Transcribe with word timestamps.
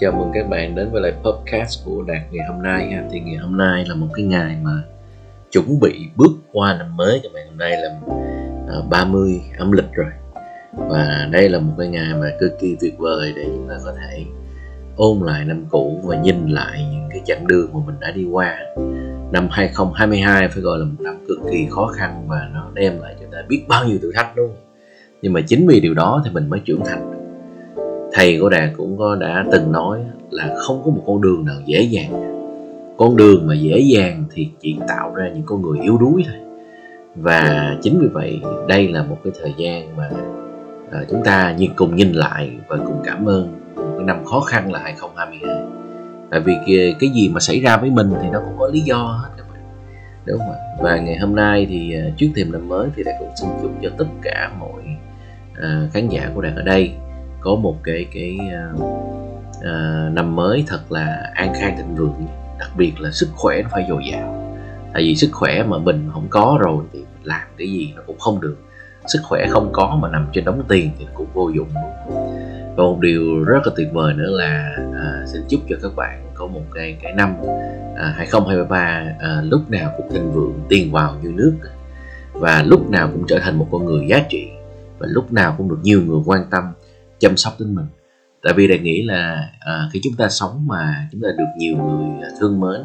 chào 0.00 0.12
mừng 0.12 0.30
các 0.34 0.48
bạn 0.48 0.74
đến 0.74 0.90
với 0.92 1.02
lại 1.02 1.12
podcast 1.22 1.84
của 1.84 2.02
Đạt 2.02 2.22
ngày 2.30 2.46
hôm 2.48 2.62
nay 2.62 2.90
ha. 2.92 3.04
Thì 3.10 3.20
ngày 3.20 3.36
hôm 3.36 3.56
nay 3.56 3.84
là 3.88 3.94
một 3.94 4.06
cái 4.14 4.26
ngày 4.26 4.56
mà 4.62 4.82
chuẩn 5.50 5.80
bị 5.80 6.08
bước 6.16 6.32
qua 6.52 6.76
năm 6.78 6.96
mới 6.96 7.20
các 7.22 7.32
bạn. 7.34 7.46
Hôm 7.46 7.58
nay 7.58 7.70
là 7.70 8.00
à, 8.68 8.76
30 8.90 9.40
âm 9.58 9.72
lịch 9.72 9.92
rồi. 9.92 10.10
Và 10.72 11.28
đây 11.32 11.48
là 11.48 11.58
một 11.58 11.72
cái 11.78 11.88
ngày 11.88 12.14
mà 12.14 12.30
cực 12.40 12.52
kỳ 12.60 12.76
tuyệt 12.80 12.98
vời 12.98 13.32
để 13.36 13.44
chúng 13.46 13.68
ta 13.68 13.74
có 13.84 13.92
thể 13.92 14.24
ôn 14.96 15.20
lại 15.20 15.44
năm 15.44 15.64
cũ 15.70 16.00
và 16.04 16.16
nhìn 16.16 16.48
lại 16.48 16.86
những 16.92 17.08
cái 17.10 17.20
chặng 17.24 17.46
đường 17.46 17.70
mà 17.72 17.80
mình 17.86 17.96
đã 18.00 18.10
đi 18.10 18.24
qua. 18.24 18.58
Năm 19.32 19.48
2022 19.50 20.48
phải 20.48 20.62
gọi 20.62 20.78
là 20.78 20.84
một 20.84 21.00
năm 21.00 21.24
cực 21.28 21.38
kỳ 21.50 21.66
khó 21.70 21.86
khăn 21.86 22.24
và 22.28 22.48
nó 22.54 22.70
đem 22.74 23.00
lại 23.00 23.16
cho 23.20 23.26
ta 23.32 23.38
biết 23.48 23.64
bao 23.68 23.84
nhiêu 23.84 23.98
thử 24.02 24.12
thách 24.14 24.38
luôn. 24.38 24.50
Nhưng 25.22 25.32
mà 25.32 25.40
chính 25.46 25.66
vì 25.66 25.80
điều 25.80 25.94
đó 25.94 26.22
thì 26.24 26.30
mình 26.30 26.50
mới 26.50 26.60
trưởng 26.64 26.80
thành 26.84 27.11
thầy 28.12 28.38
của 28.40 28.48
đạt 28.48 28.70
cũng 28.76 28.98
có 28.98 29.16
đã 29.16 29.44
từng 29.52 29.72
nói 29.72 30.00
là 30.30 30.54
không 30.56 30.82
có 30.84 30.90
một 30.90 31.02
con 31.06 31.20
đường 31.20 31.44
nào 31.44 31.56
dễ 31.66 31.82
dàng. 31.82 32.12
Con 32.96 33.16
đường 33.16 33.46
mà 33.46 33.54
dễ 33.54 33.78
dàng 33.80 34.24
thì 34.34 34.48
chỉ 34.60 34.76
tạo 34.88 35.14
ra 35.14 35.28
những 35.34 35.42
con 35.46 35.62
người 35.62 35.78
yếu 35.82 35.98
đuối 35.98 36.24
thôi. 36.26 36.36
Và 37.14 37.76
chính 37.82 37.98
vì 38.00 38.06
vậy 38.06 38.40
đây 38.68 38.88
là 38.88 39.02
một 39.02 39.18
cái 39.24 39.32
thời 39.40 39.52
gian 39.56 39.96
mà 39.96 40.10
à, 40.90 41.00
chúng 41.10 41.20
ta 41.24 41.54
nhìn 41.58 41.70
cùng 41.76 41.96
nhìn 41.96 42.12
lại 42.12 42.50
và 42.68 42.76
cùng 42.76 43.02
cảm 43.04 43.28
ơn 43.28 43.52
một 43.76 43.94
cái 43.96 44.04
năm 44.04 44.24
khó 44.24 44.40
khăn 44.40 44.72
là 44.72 44.78
2022 44.78 45.82
tại 46.32 46.40
vì 46.40 46.54
cái, 46.66 46.94
cái 47.00 47.10
gì 47.10 47.28
mà 47.28 47.40
xảy 47.40 47.60
ra 47.60 47.76
với 47.76 47.90
mình 47.90 48.10
thì 48.22 48.28
nó 48.32 48.40
cũng 48.44 48.58
có 48.58 48.68
lý 48.68 48.80
do 48.80 48.96
hết 48.96 49.28
các 49.36 49.46
bạn 49.52 49.62
đúng 50.26 50.38
không 50.38 50.50
ạ? 50.50 50.58
Và 50.82 50.96
ngày 50.96 51.18
hôm 51.18 51.36
nay 51.36 51.66
thì 51.70 51.94
à, 51.94 52.04
trước 52.16 52.28
thềm 52.36 52.52
năm 52.52 52.68
mới 52.68 52.88
thì 52.96 53.02
đạt 53.02 53.14
cũng 53.18 53.30
xin 53.40 53.50
chúc 53.62 53.72
cho 53.82 53.90
tất 53.98 54.06
cả 54.22 54.50
mọi 54.60 54.82
à, 55.62 55.88
khán 55.92 56.08
giả 56.08 56.30
của 56.34 56.40
đạt 56.40 56.52
ở 56.56 56.62
đây 56.62 56.92
có 57.42 57.54
một 57.54 57.76
cái 57.82 58.06
cái 58.12 58.38
uh, 58.74 58.80
uh, 59.58 60.12
năm 60.12 60.36
mới 60.36 60.64
thật 60.66 60.92
là 60.92 61.32
an 61.34 61.52
khang 61.54 61.76
thịnh 61.76 61.94
vượng 61.94 62.26
đặc 62.58 62.70
biệt 62.76 63.00
là 63.00 63.10
sức 63.10 63.28
khỏe 63.34 63.62
nó 63.62 63.68
phải 63.72 63.86
dồi 63.88 64.02
dào. 64.12 64.54
Tại 64.92 65.02
vì 65.02 65.16
sức 65.16 65.28
khỏe 65.32 65.62
mà 65.62 65.78
mình 65.78 66.08
không 66.12 66.26
có 66.30 66.58
rồi 66.60 66.84
thì 66.92 67.04
làm 67.22 67.48
cái 67.58 67.68
gì 67.68 67.92
nó 67.96 68.02
cũng 68.06 68.18
không 68.18 68.40
được. 68.40 68.56
Sức 69.06 69.18
khỏe 69.22 69.46
không 69.50 69.70
có 69.72 69.98
mà 70.02 70.08
nằm 70.08 70.26
trên 70.32 70.44
đống 70.44 70.62
tiền 70.68 70.90
thì 70.98 71.06
cũng 71.14 71.26
vô 71.34 71.48
dụng. 71.48 71.68
Và 72.76 72.84
một 72.84 72.98
điều 73.00 73.44
rất 73.44 73.60
là 73.66 73.72
tuyệt 73.76 73.88
vời 73.92 74.14
nữa 74.14 74.30
là 74.30 74.76
à, 74.94 75.24
xin 75.26 75.42
chúc 75.48 75.60
cho 75.68 75.76
các 75.82 75.96
bạn 75.96 76.26
có 76.34 76.46
một 76.46 76.62
cái 76.74 76.96
cái 77.02 77.12
năm 77.12 77.36
à, 77.96 78.14
2023 78.16 78.76
à, 79.20 79.42
lúc 79.44 79.70
nào 79.70 79.92
cũng 79.96 80.10
thịnh 80.12 80.32
vượng 80.32 80.60
tiền 80.68 80.92
vào 80.92 81.14
như 81.22 81.28
nước. 81.34 81.54
Và 82.32 82.62
lúc 82.62 82.90
nào 82.90 83.08
cũng 83.12 83.24
trở 83.28 83.38
thành 83.38 83.58
một 83.58 83.68
con 83.72 83.84
người 83.84 84.06
giá 84.08 84.22
trị. 84.28 84.48
Và 84.98 85.06
lúc 85.10 85.32
nào 85.32 85.54
cũng 85.58 85.68
được 85.68 85.78
nhiều 85.82 86.02
người 86.06 86.20
quan 86.26 86.44
tâm 86.50 86.64
chăm 87.22 87.36
sóc 87.36 87.52
đến 87.58 87.74
mình. 87.74 87.86
Tại 88.42 88.52
vì 88.56 88.68
đại 88.68 88.78
nghĩ 88.78 89.02
là 89.02 89.50
à, 89.60 89.88
khi 89.92 90.00
chúng 90.02 90.14
ta 90.18 90.28
sống 90.28 90.66
mà 90.66 91.08
chúng 91.12 91.20
ta 91.20 91.28
được 91.38 91.44
nhiều 91.56 91.76
người 91.76 92.22
à, 92.22 92.28
thương 92.40 92.60
mến 92.60 92.80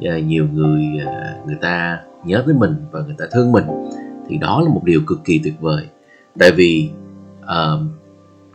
và 0.00 0.18
nhiều 0.18 0.46
người 0.52 0.82
à, 1.06 1.36
người 1.46 1.56
ta 1.60 2.00
nhớ 2.24 2.42
tới 2.46 2.54
mình 2.54 2.74
và 2.90 3.00
người 3.00 3.14
ta 3.18 3.24
thương 3.32 3.52
mình 3.52 3.64
thì 4.28 4.38
đó 4.38 4.62
là 4.64 4.74
một 4.74 4.84
điều 4.84 5.00
cực 5.06 5.18
kỳ 5.24 5.40
tuyệt 5.44 5.54
vời. 5.60 5.86
Tại 6.38 6.52
vì 6.52 6.90
à, 7.46 7.64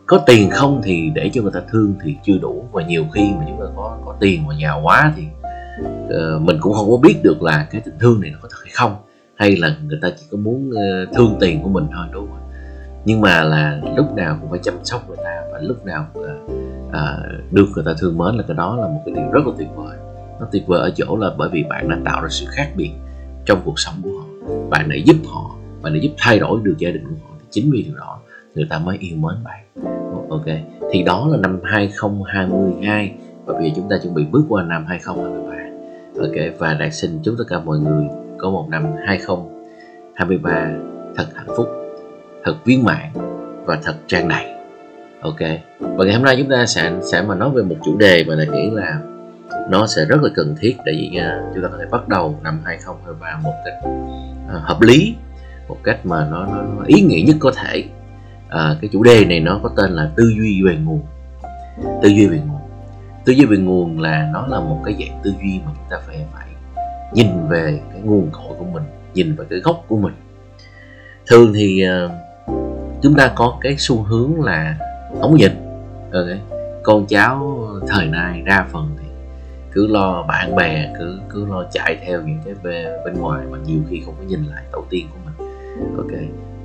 có 0.06 0.18
tiền 0.26 0.50
không 0.50 0.80
thì 0.84 1.10
để 1.14 1.30
cho 1.32 1.42
người 1.42 1.52
ta 1.54 1.60
thương 1.72 1.94
thì 2.04 2.16
chưa 2.24 2.38
đủ. 2.38 2.64
Và 2.72 2.86
nhiều 2.86 3.04
khi 3.14 3.32
mà 3.38 3.44
chúng 3.48 3.60
ta 3.60 3.66
có 3.76 3.98
có 4.04 4.16
tiền 4.20 4.46
mà 4.46 4.54
giàu 4.62 4.80
quá 4.82 5.12
thì 5.16 5.22
uh, 5.82 6.42
mình 6.42 6.56
cũng 6.60 6.72
không 6.72 6.90
có 6.90 6.96
biết 6.96 7.16
được 7.22 7.42
là 7.42 7.66
cái 7.70 7.80
tình 7.80 7.94
thương 8.00 8.20
này 8.20 8.30
nó 8.30 8.38
có 8.42 8.48
thật 8.50 8.58
hay 8.62 8.72
không 8.74 8.96
hay 9.34 9.56
là 9.56 9.76
người 9.84 9.98
ta 10.02 10.08
chỉ 10.18 10.26
có 10.30 10.38
muốn 10.38 10.70
uh, 10.70 11.14
thương 11.14 11.36
tiền 11.40 11.62
của 11.62 11.68
mình 11.68 11.86
thôi 11.94 12.06
đúng 12.12 12.28
không 12.28 12.37
nhưng 13.04 13.20
mà 13.20 13.44
là 13.44 13.80
lúc 13.96 14.14
nào 14.14 14.38
cũng 14.40 14.50
phải 14.50 14.58
chăm 14.62 14.74
sóc 14.84 15.08
người 15.08 15.16
ta 15.24 15.42
và 15.52 15.60
lúc 15.62 15.86
nào 15.86 16.06
à, 16.14 16.34
à, 16.92 17.18
được 17.50 17.66
người 17.74 17.84
ta 17.84 17.92
thương 18.00 18.18
mến 18.18 18.34
là 18.34 18.42
cái 18.48 18.56
đó 18.56 18.76
là 18.76 18.86
một 18.86 19.02
cái 19.06 19.14
điều 19.14 19.30
rất 19.32 19.46
là 19.46 19.52
tuyệt 19.58 19.68
vời. 19.76 19.96
Nó 20.40 20.46
tuyệt 20.52 20.66
vời 20.66 20.80
ở 20.80 20.90
chỗ 20.96 21.16
là 21.16 21.30
bởi 21.38 21.48
vì 21.52 21.64
bạn 21.70 21.88
đã 21.88 21.98
tạo 22.04 22.22
ra 22.22 22.28
sự 22.30 22.46
khác 22.48 22.70
biệt 22.76 22.90
trong 23.44 23.60
cuộc 23.64 23.78
sống 23.78 23.94
của 24.02 24.10
họ. 24.10 24.54
Bạn 24.70 24.88
đã 24.88 24.96
giúp 25.04 25.16
họ 25.26 25.50
bạn 25.82 25.92
đã 25.92 25.98
giúp 26.02 26.10
thay 26.18 26.38
đổi 26.38 26.60
được 26.62 26.74
gia 26.78 26.90
đình 26.90 27.04
của 27.04 27.16
họ 27.28 27.34
chính 27.50 27.70
vì 27.70 27.82
điều 27.82 27.96
đó 27.96 28.20
người 28.54 28.66
ta 28.70 28.78
mới 28.78 28.98
yêu 29.00 29.16
mến 29.16 29.34
bạn. 29.44 29.64
Ok 30.30 30.46
thì 30.92 31.02
đó 31.02 31.28
là 31.30 31.36
năm 31.36 31.60
2022 31.64 33.14
và 33.44 33.54
bây 33.54 33.64
giờ 33.64 33.74
chúng 33.76 33.88
ta 33.90 33.96
chuẩn 34.02 34.14
bị 34.14 34.24
bước 34.30 34.44
qua 34.48 34.62
năm 34.62 34.84
2023 34.88 35.48
ok 36.20 36.58
và 36.58 36.74
đạt 36.74 36.94
xin 36.94 37.18
chúc 37.22 37.34
tất 37.38 37.44
cả 37.48 37.60
mọi 37.60 37.78
người 37.78 38.04
có 38.38 38.50
một 38.50 38.66
năm 38.70 38.84
2023 39.06 40.70
thật 41.16 41.26
hạnh 41.34 41.48
phúc 41.56 41.77
thật 42.48 42.56
viên 42.64 42.84
mãn 42.84 43.12
và 43.64 43.78
thật 43.82 43.94
trang 44.06 44.28
đầy. 44.28 44.46
Ok. 45.20 45.40
Và 45.80 46.04
ngày 46.04 46.14
hôm 46.14 46.24
nay 46.24 46.36
chúng 46.38 46.50
ta 46.50 46.66
sẽ 46.66 46.92
sẽ 47.12 47.22
mà 47.22 47.34
nói 47.34 47.50
về 47.54 47.62
một 47.62 47.76
chủ 47.84 47.96
đề 47.98 48.24
mà 48.28 48.34
là 48.34 48.44
nghĩ 48.44 48.70
là 48.70 49.00
nó 49.70 49.86
sẽ 49.86 50.04
rất 50.04 50.22
là 50.22 50.30
cần 50.34 50.54
thiết 50.60 50.76
để 50.84 50.92
chúng 51.54 51.62
ta 51.62 51.68
có 51.68 51.76
thể 51.78 51.84
bắt 51.90 52.08
đầu 52.08 52.40
năm 52.42 52.60
2023 52.64 53.40
một 53.42 53.54
cách 53.64 53.74
uh, 53.84 54.62
hợp 54.62 54.80
lý 54.80 55.14
một 55.68 55.76
cách 55.84 56.06
mà 56.06 56.26
nó, 56.30 56.46
nó, 56.46 56.62
nó 56.62 56.84
ý 56.86 57.00
nghĩa 57.00 57.22
nhất 57.26 57.36
có 57.40 57.52
thể. 57.56 57.84
Uh, 58.46 58.80
cái 58.80 58.90
chủ 58.92 59.02
đề 59.02 59.24
này 59.24 59.40
nó 59.40 59.60
có 59.62 59.70
tên 59.76 59.90
là 59.90 60.10
tư 60.16 60.32
duy 60.38 60.62
về 60.66 60.76
nguồn. 60.76 61.02
Tư 62.02 62.08
duy 62.08 62.26
về 62.26 62.40
nguồn. 62.46 62.60
Tư 63.24 63.32
duy 63.32 63.44
về 63.44 63.56
nguồn 63.56 64.00
là 64.00 64.30
nó 64.32 64.46
là 64.46 64.60
một 64.60 64.82
cái 64.84 64.94
dạng 64.98 65.20
tư 65.24 65.34
duy 65.42 65.60
mà 65.66 65.72
chúng 65.74 65.86
ta 65.90 65.96
phải 66.06 66.26
phải 66.34 66.46
nhìn 67.14 67.48
về 67.48 67.80
cái 67.92 68.00
nguồn 68.00 68.30
cội 68.32 68.56
của 68.58 68.64
mình 68.64 68.82
nhìn 69.14 69.36
về 69.36 69.44
cái 69.50 69.58
gốc 69.58 69.84
của 69.88 69.96
mình. 69.96 70.14
Thường 71.26 71.52
thì 71.54 71.84
uh, 72.06 72.10
chúng 73.02 73.14
ta 73.14 73.32
có 73.36 73.58
cái 73.60 73.76
xu 73.78 74.02
hướng 74.02 74.40
là 74.42 74.76
ống 75.20 75.40
dịch 75.40 75.54
okay. 76.12 76.40
con 76.82 77.06
cháu 77.06 77.68
thời 77.88 78.06
nay 78.06 78.42
đa 78.46 78.66
phần 78.72 78.96
thì 79.00 79.08
cứ 79.72 79.86
lo 79.86 80.22
bạn 80.22 80.56
bè 80.56 80.92
cứ 80.98 81.18
cứ 81.28 81.46
lo 81.46 81.64
chạy 81.72 81.98
theo 82.06 82.22
những 82.22 82.38
cái 82.44 82.54
bên, 82.62 82.86
bên 83.04 83.14
ngoài 83.14 83.46
mà 83.50 83.58
nhiều 83.66 83.80
khi 83.90 84.02
không 84.04 84.14
có 84.18 84.24
nhìn 84.24 84.44
lại 84.44 84.64
tổ 84.72 84.84
tiên 84.90 85.06
của 85.12 85.18
mình 85.24 85.48
ok 85.96 86.20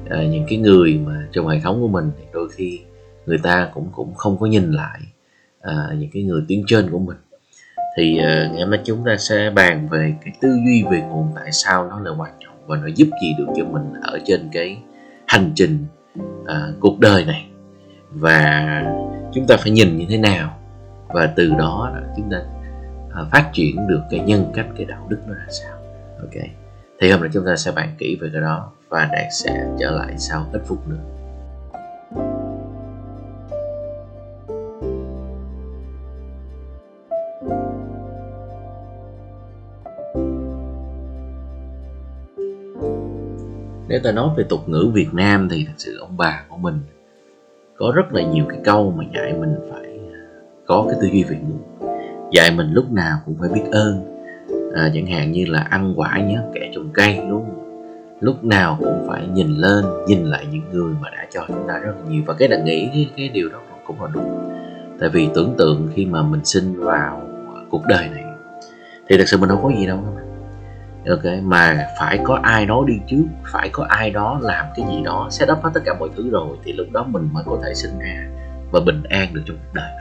à, 0.10 0.24
những 0.24 0.46
cái 0.50 0.58
người 0.58 1.00
mà 1.06 1.28
trong 1.32 1.48
hệ 1.48 1.60
thống 1.60 1.82
của 1.82 1.88
mình 1.88 2.12
thì 2.18 2.24
đôi 2.34 2.50
khi 2.50 2.80
người 3.26 3.38
ta 3.44 3.70
cũng 3.74 3.90
cũng 3.92 4.14
không 4.16 4.38
có 4.40 4.46
nhìn 4.46 4.72
lại 4.72 5.00
à, 5.62 5.88
những 5.98 6.10
cái 6.14 6.24
người 6.24 6.42
tiến 6.48 6.64
trên 6.68 6.90
của 6.92 7.00
mình 7.00 7.18
thì 7.98 8.18
à, 8.18 8.50
ngày 8.52 8.62
hôm 8.62 8.70
nay 8.70 8.80
chúng 8.84 9.06
ta 9.06 9.18
sẽ 9.18 9.50
bàn 9.56 9.90
về 9.90 10.14
cái 10.26 10.34
tư 10.42 10.50
duy 10.66 10.84
về 10.92 11.02
nguồn 11.02 11.28
tại 11.36 11.52
sao 11.52 11.88
nó 11.90 12.00
là 12.00 12.12
quan 12.18 12.32
trọng 12.40 12.68
và 12.68 12.78
nó 12.78 12.88
giúp 12.96 13.08
gì 13.22 13.34
được 13.38 13.48
cho 13.58 13.66
mình 13.66 13.94
ở 14.02 14.20
trên 14.26 14.50
cái 14.54 14.78
hành 15.34 15.52
trình 15.56 15.86
à, 16.46 16.68
cuộc 16.80 17.00
đời 17.00 17.26
này. 17.26 17.50
Và 18.12 18.84
chúng 19.34 19.46
ta 19.48 19.58
phải 19.58 19.72
nhìn 19.72 19.98
như 19.98 20.06
thế 20.10 20.18
nào. 20.18 20.60
Và 21.08 21.34
từ 21.36 21.50
đó 21.58 21.96
chúng 22.18 22.32
ta 22.32 22.38
à, 23.14 23.22
phát 23.32 23.50
triển 23.54 23.88
được 23.88 24.02
cái 24.10 24.20
nhân 24.20 24.52
cách 24.56 24.66
cái 24.78 24.86
đạo 24.86 25.06
đức 25.10 25.18
nó 25.28 25.34
ra 25.34 25.46
sao. 25.50 25.78
Ok. 26.20 26.44
Thì 27.02 27.12
hôm 27.12 27.22
nay 27.22 27.30
chúng 27.34 27.46
ta 27.46 27.56
sẽ 27.56 27.72
bàn 27.72 27.96
kỹ 27.98 28.18
về 28.22 28.30
cái 28.34 28.42
đó 28.42 28.72
và 28.90 29.10
đạt 29.12 29.28
sẽ 29.44 29.66
trở 29.80 29.92
lại 29.92 30.18
sau 30.18 30.46
ít 30.54 30.62
phút 30.66 30.88
nữa. 30.88 31.04
Nếu 43.94 44.02
ta 44.04 44.12
nói 44.12 44.30
về 44.38 44.44
tục 44.50 44.70
ngữ 44.70 44.92
Việt 44.94 45.14
Nam 45.14 45.50
thì 45.52 45.66
thật 45.66 45.74
sự 45.78 45.98
ông 46.00 46.18
bà 46.18 46.44
của 46.50 46.58
mình 46.58 46.80
có 47.78 47.92
rất 47.96 48.14
là 48.14 48.22
nhiều 48.22 48.46
cái 48.50 48.60
câu 48.64 48.94
mà 48.98 49.04
dạy 49.16 49.34
mình 49.34 49.56
phải 49.72 50.00
có 50.66 50.86
cái 50.88 50.98
tư 51.02 51.08
duy 51.08 51.24
về 51.24 51.36
ngữ. 51.36 51.86
Dạy 52.32 52.52
mình 52.52 52.74
lúc 52.74 52.92
nào 52.92 53.18
cũng 53.26 53.36
phải 53.40 53.50
biết 53.50 53.62
ơn. 53.72 54.20
À, 54.76 54.92
chẳng 54.94 55.08
hạn 55.08 55.32
như 55.32 55.46
là 55.46 55.60
ăn 55.70 55.94
quả 55.96 56.20
nhớ 56.20 56.44
kẻ 56.54 56.72
trồng 56.76 56.90
cây 56.94 57.18
đúng 57.30 57.46
không? 57.46 57.90
Lúc 58.20 58.44
nào 58.44 58.78
cũng 58.80 59.06
phải 59.08 59.28
nhìn 59.28 59.48
lên 59.48 59.86
nhìn 60.08 60.26
lại 60.26 60.46
những 60.52 60.64
người 60.72 60.94
mà 61.02 61.10
đã 61.10 61.28
cho 61.32 61.46
chúng 61.48 61.68
ta 61.68 61.78
rất 61.78 61.92
là 61.98 62.10
nhiều. 62.10 62.24
Và 62.26 62.34
cái 62.34 62.50
là 62.50 62.58
nghĩ 62.58 62.90
cái, 62.94 63.10
cái 63.18 63.30
điều 63.30 63.50
đó 63.50 63.60
cũng 63.88 64.02
là 64.02 64.08
đúng. 64.14 64.52
Tại 65.00 65.10
vì 65.10 65.30
tưởng 65.34 65.56
tượng 65.58 65.88
khi 65.96 66.06
mà 66.06 66.24
mình 66.24 66.46
sinh 66.46 66.80
vào 66.80 67.22
cuộc 67.70 67.84
đời 67.88 68.10
này 68.10 68.24
thì 69.10 69.18
thật 69.18 69.28
sự 69.28 69.38
mình 69.38 69.50
không 69.50 69.64
có 69.64 69.72
gì 69.80 69.88
đâu 69.88 70.00
ok 71.10 71.44
mà 71.44 71.88
phải 72.00 72.20
có 72.24 72.40
ai 72.44 72.66
đó 72.66 72.84
đi 72.88 72.94
trước 73.08 73.26
phải 73.52 73.70
có 73.70 73.86
ai 73.90 74.10
đó 74.10 74.40
làm 74.42 74.66
cái 74.76 74.86
gì 74.92 75.04
đó 75.04 75.28
set 75.32 75.52
up 75.52 75.64
hết 75.64 75.70
tất 75.74 75.82
cả 75.86 75.94
mọi 76.00 76.10
thứ 76.18 76.30
rồi 76.30 76.58
thì 76.64 76.74
lúc 76.74 76.88
đó 76.92 77.04
mình 77.04 77.30
mới 77.34 77.44
có 77.48 77.60
thể 77.64 77.74
sinh 77.74 78.00
ra 78.00 78.28
và 78.72 78.80
bình 78.80 79.04
an 79.10 79.34
được 79.34 79.42
trong 79.46 79.58
cuộc 79.58 79.74
đời 79.74 79.92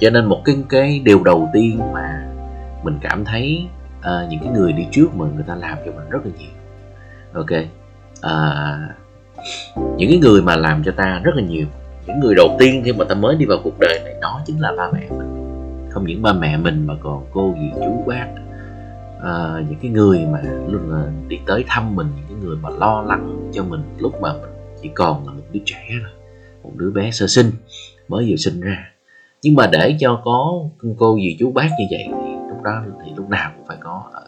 cho 0.00 0.10
nên 0.10 0.24
một 0.24 0.42
cái 0.44 0.56
cái 0.68 1.00
điều 1.04 1.24
đầu 1.24 1.48
tiên 1.52 1.80
mà 1.92 2.28
mình 2.82 2.98
cảm 3.02 3.24
thấy 3.24 3.66
uh, 3.98 4.30
những 4.30 4.40
cái 4.40 4.52
người 4.52 4.72
đi 4.72 4.86
trước 4.90 5.14
mà 5.14 5.26
người 5.34 5.44
ta 5.46 5.54
làm 5.54 5.78
cho 5.86 5.92
mình 5.92 6.10
rất 6.10 6.18
là 6.24 6.32
nhiều. 6.38 6.50
Ok 7.32 7.50
uh, 8.18 8.96
những 9.96 10.10
cái 10.10 10.18
người 10.18 10.42
mà 10.42 10.56
làm 10.56 10.82
cho 10.84 10.92
ta 10.96 11.20
rất 11.24 11.34
là 11.34 11.42
nhiều 11.42 11.66
những 12.06 12.20
người 12.20 12.34
đầu 12.34 12.56
tiên 12.58 12.82
khi 12.84 12.92
mà 12.92 13.04
ta 13.04 13.14
mới 13.14 13.36
đi 13.36 13.46
vào 13.46 13.58
cuộc 13.64 13.78
đời 13.80 14.00
này 14.04 14.14
đó 14.20 14.40
chính 14.46 14.60
là 14.60 14.72
ba 14.76 14.90
mẹ 14.92 15.06
mình. 15.10 15.28
Không 15.90 16.06
những 16.06 16.22
ba 16.22 16.32
mẹ 16.32 16.56
mình 16.56 16.86
mà 16.86 16.94
còn 17.02 17.26
cô 17.32 17.54
dì 17.58 17.70
chú 17.74 18.04
bác 18.06 18.26
à, 19.22 19.64
những 19.68 19.78
cái 19.82 19.90
người 19.90 20.26
mà 20.32 20.42
luôn 20.42 20.90
là 20.90 21.12
đi 21.28 21.38
tới 21.46 21.64
thăm 21.68 21.96
mình 21.96 22.06
những 22.16 22.26
cái 22.28 22.36
người 22.42 22.56
mà 22.56 22.70
lo 22.70 23.02
lắng 23.02 23.50
cho 23.52 23.64
mình 23.64 23.82
lúc 23.98 24.20
mà 24.20 24.32
mình 24.32 24.50
chỉ 24.82 24.90
còn 24.94 25.26
là 25.26 25.32
một 25.32 25.42
đứa 25.52 25.60
trẻ 25.64 25.88
thôi 26.02 26.12
một 26.64 26.70
đứa 26.76 26.90
bé 26.90 27.10
sơ 27.10 27.26
sinh 27.26 27.50
mới 28.08 28.26
vừa 28.30 28.36
sinh 28.36 28.60
ra. 28.60 28.90
Nhưng 29.42 29.54
mà 29.54 29.66
để 29.66 29.96
cho 30.00 30.20
có 30.24 30.52
cô 30.98 31.16
dì 31.16 31.36
chú 31.38 31.52
bác 31.52 31.68
như 31.78 31.86
vậy 31.90 32.04
thì 32.10 32.32
lúc 32.48 32.62
đó 32.62 32.82
thì 33.04 33.12
lúc 33.16 33.30
nào 33.30 33.50
cũng 33.56 33.66
phải 33.66 33.76
có 33.80 34.02
ở 34.12 34.24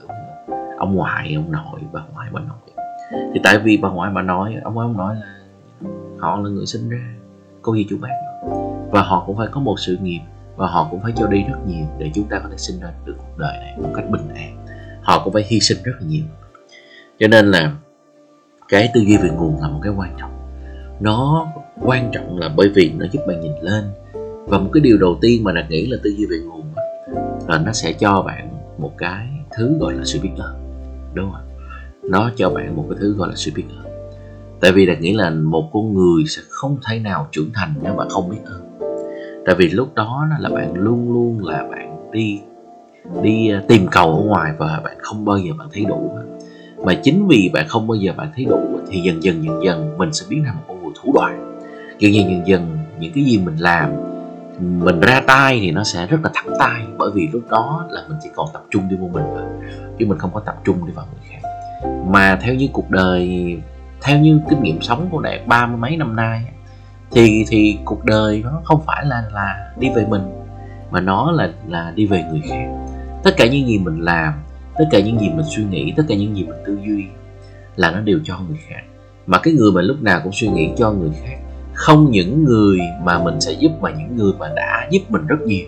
ông 0.79 0.95
ngoại 0.95 1.35
ông 1.35 1.53
nội 1.53 1.81
bà 1.93 2.01
ngoại 2.13 2.29
bà 2.33 2.41
nội. 2.41 2.87
Thì 3.35 3.41
tại 3.45 3.59
vì 3.59 3.77
bà 3.77 3.89
ngoại 3.89 4.11
bà 4.15 4.23
nội 4.23 4.55
ông 4.65 4.75
ngoại 4.75 4.85
ông 4.85 4.97
nội 4.97 5.15
là 5.15 5.35
họ 6.19 6.41
là 6.41 6.51
người 6.51 6.67
sinh 6.67 6.89
ra 6.89 7.15
cô 7.63 7.77
dì 7.77 7.87
chú 7.91 7.99
bác. 8.01 8.09
Và 8.91 9.03
họ 9.03 9.25
cũng 9.27 9.37
phải 9.37 9.49
có 9.51 9.61
một 9.61 9.75
sự 9.81 9.97
nghiệp 10.03 10.21
và 10.57 10.67
họ 10.67 10.89
cũng 10.91 11.01
phải 11.01 11.13
cho 11.17 11.27
đi 11.27 11.43
rất 11.43 11.59
nhiều 11.67 11.87
để 11.99 12.11
chúng 12.15 12.29
ta 12.29 12.39
có 12.39 12.49
thể 12.51 12.57
sinh 12.57 12.81
ra 12.81 12.93
được 13.05 13.15
cuộc 13.19 13.39
đời 13.39 13.59
này 13.59 13.77
một 13.83 13.91
cách 13.97 14.05
bình 14.11 14.29
an 14.35 14.67
họ 15.03 15.25
cũng 15.25 15.33
phải 15.33 15.45
hy 15.49 15.61
sinh 15.61 15.79
rất 15.85 15.93
là 16.01 16.07
nhiều. 16.07 16.25
Cho 17.19 17.29
nên 17.29 17.51
là 17.51 17.73
cái 18.69 18.91
tư 18.95 19.01
duy 19.01 19.17
về 19.17 19.29
nguồn 19.31 19.61
là 19.61 19.69
một 19.69 19.81
cái 19.83 19.93
quan 19.97 20.17
trọng. 20.21 20.31
Nó 21.01 21.47
quan 21.83 22.11
trọng 22.13 22.39
là 22.39 22.49
bởi 22.57 22.69
vì 22.75 22.93
nó 22.97 23.07
giúp 23.13 23.21
bạn 23.29 23.41
nhìn 23.41 23.53
lên. 23.63 23.85
Và 24.47 24.59
một 24.59 24.71
cái 24.73 24.81
điều 24.81 24.99
đầu 24.99 25.19
tiên 25.21 25.45
mà 25.45 25.53
đạt 25.53 25.71
nghĩ 25.71 25.87
là 25.87 25.97
tư 26.03 26.11
duy 26.11 26.27
về 26.27 26.37
nguồn 26.47 26.63
là 27.49 27.59
nó 27.59 27.73
sẽ 27.73 27.93
cho 27.93 28.23
bạn 28.23 28.49
một 28.79 28.93
cái 28.99 29.29
thứ 29.57 29.77
gọi 29.81 29.95
là 29.95 30.05
sự 30.05 30.19
biết 30.23 30.31
ơn, 30.39 30.55
đúng 31.15 31.33
không 31.33 31.51
nó 32.03 32.31
cho 32.37 32.51
bạn 32.51 32.77
một 32.77 32.87
cái 32.91 32.99
thứ 33.01 33.15
gọi 33.15 33.29
là 33.29 33.35
sự 33.37 33.51
biết 33.55 33.65
ơn. 33.85 33.93
Tại 34.61 34.73
vì 34.73 34.87
đạt 34.87 35.01
nghĩ 35.01 35.15
là 35.15 35.31
một 35.31 35.71
con 35.73 35.95
người 35.95 36.25
sẽ 36.27 36.43
không 36.49 36.79
thể 36.89 36.99
nào 36.99 37.29
trưởng 37.33 37.51
thành 37.55 37.75
nếu 37.83 37.95
mà 37.95 38.05
không 38.09 38.31
biết 38.31 38.39
ơn. 38.45 38.79
Tại 39.47 39.55
vì 39.59 39.69
lúc 39.69 39.95
đó 39.95 40.27
là 40.41 40.49
bạn 40.49 40.75
luôn 40.75 41.13
luôn 41.13 41.45
là 41.45 41.67
bạn 41.71 42.11
đi 42.13 42.41
đi 43.23 43.51
ờ, 43.51 43.63
tìm 43.69 43.87
cầu 43.91 44.17
ở 44.17 44.23
ngoài 44.23 44.53
và 44.59 44.81
bạn 44.85 44.97
không 44.99 45.25
bao 45.25 45.39
giờ 45.39 45.53
bạn 45.59 45.69
thấy 45.73 45.85
đủ. 45.85 46.19
Mà 46.85 46.95
chính 47.03 47.29
vì 47.29 47.51
bạn 47.55 47.69
không 47.69 47.87
bao 47.87 47.95
giờ 47.95 48.13
bạn 48.17 48.33
thấy 48.37 48.45
đủ 48.45 48.79
thì 48.89 49.01
dần 49.01 49.23
dần 49.23 49.45
dần 49.45 49.65
dần 49.65 49.99
mình 49.99 50.13
sẽ 50.13 50.27
biến 50.29 50.45
thành 50.45 50.57
một 50.57 50.63
con 50.69 50.83
người 50.83 50.93
thủ 51.03 51.13
đoạn. 51.15 51.59
Dần 51.99 52.15
dần 52.15 52.31
dần 52.31 52.47
dần 52.47 52.79
những 53.01 53.13
cái 53.15 53.25
gì 53.25 53.39
mình 53.39 53.57
làm, 53.57 53.91
mình 54.59 55.01
ra 55.01 55.23
tay 55.27 55.59
thì 55.61 55.71
nó 55.71 55.85
sẽ 55.85 56.07
rất 56.07 56.19
là 56.23 56.31
thẳng 56.35 56.55
tay, 56.59 56.83
bởi 56.99 57.11
vì 57.15 57.29
lúc 57.33 57.43
đó 57.49 57.87
là 57.91 58.03
mình 58.09 58.19
chỉ 58.23 58.31
còn 58.35 58.49
tập 58.53 58.63
trung 58.71 58.89
đi 58.89 58.97
vô 58.97 59.09
mình 59.13 59.25
thôi, 59.35 59.45
chứ 59.99 60.07
mình 60.07 60.19
không 60.19 60.31
có 60.35 60.41
tập 60.41 60.57
trung 60.65 60.87
đi 60.87 60.93
vào 60.93 61.07
người 61.13 61.23
khác. 61.31 61.49
Mà 62.07 62.39
theo 62.43 62.55
như 62.55 62.69
cuộc 62.73 62.91
đời, 62.91 63.57
theo 64.03 64.19
như 64.19 64.41
kinh 64.51 64.63
nghiệm 64.63 64.83
sống 64.83 65.09
của 65.11 65.21
đạt 65.21 65.47
ba 65.47 65.67
mươi 65.67 65.77
mấy 65.77 65.97
năm 65.97 66.17
nay 66.17 66.45
thì 67.11 67.45
thì 67.49 67.79
cuộc 67.85 68.05
đời 68.05 68.43
nó 68.45 68.61
không 68.65 68.81
phải 68.87 69.05
là 69.07 69.25
là 69.33 69.73
đi 69.79 69.89
về 69.97 70.07
mình 70.09 70.23
mà 70.91 71.01
nó 71.01 71.33
là 71.33 71.53
là 71.69 71.93
đi 71.97 72.07
về 72.07 72.25
người 72.31 72.41
khác. 72.49 72.67
Tất 73.25 73.35
cả 73.37 73.47
những 73.47 73.67
gì 73.67 73.79
mình 73.79 74.01
làm, 74.01 74.33
tất 74.79 74.85
cả 74.91 75.01
những 75.01 75.21
gì 75.21 75.29
mình 75.29 75.47
suy 75.57 75.65
nghĩ, 75.65 75.93
tất 75.97 76.03
cả 76.09 76.15
những 76.15 76.37
gì 76.37 76.45
mình 76.45 76.59
tư 76.67 76.79
duy 76.87 77.05
là 77.77 77.91
nó 77.91 78.01
đều 78.01 78.19
cho 78.25 78.39
người 78.49 78.59
khác. 78.69 78.83
Mà 79.27 79.39
cái 79.39 79.55
người 79.55 79.73
mà 79.73 79.83
lúc 79.83 80.03
nào 80.03 80.21
cũng 80.25 80.33
suy 80.33 80.49
nghĩ 80.49 80.71
cho 80.77 80.93
người 80.93 81.11
khác, 81.23 81.39
không 81.75 82.11
những 82.11 82.45
người 82.45 82.79
mà 83.03 83.19
mình 83.19 83.41
sẽ 83.41 83.53
giúp 83.53 83.73
mà 83.81 83.91
những 83.91 84.17
người 84.17 84.33
mà 84.39 84.49
đã 84.57 84.89
giúp 84.91 85.01
mình 85.09 85.27
rất 85.27 85.41
nhiều, 85.41 85.67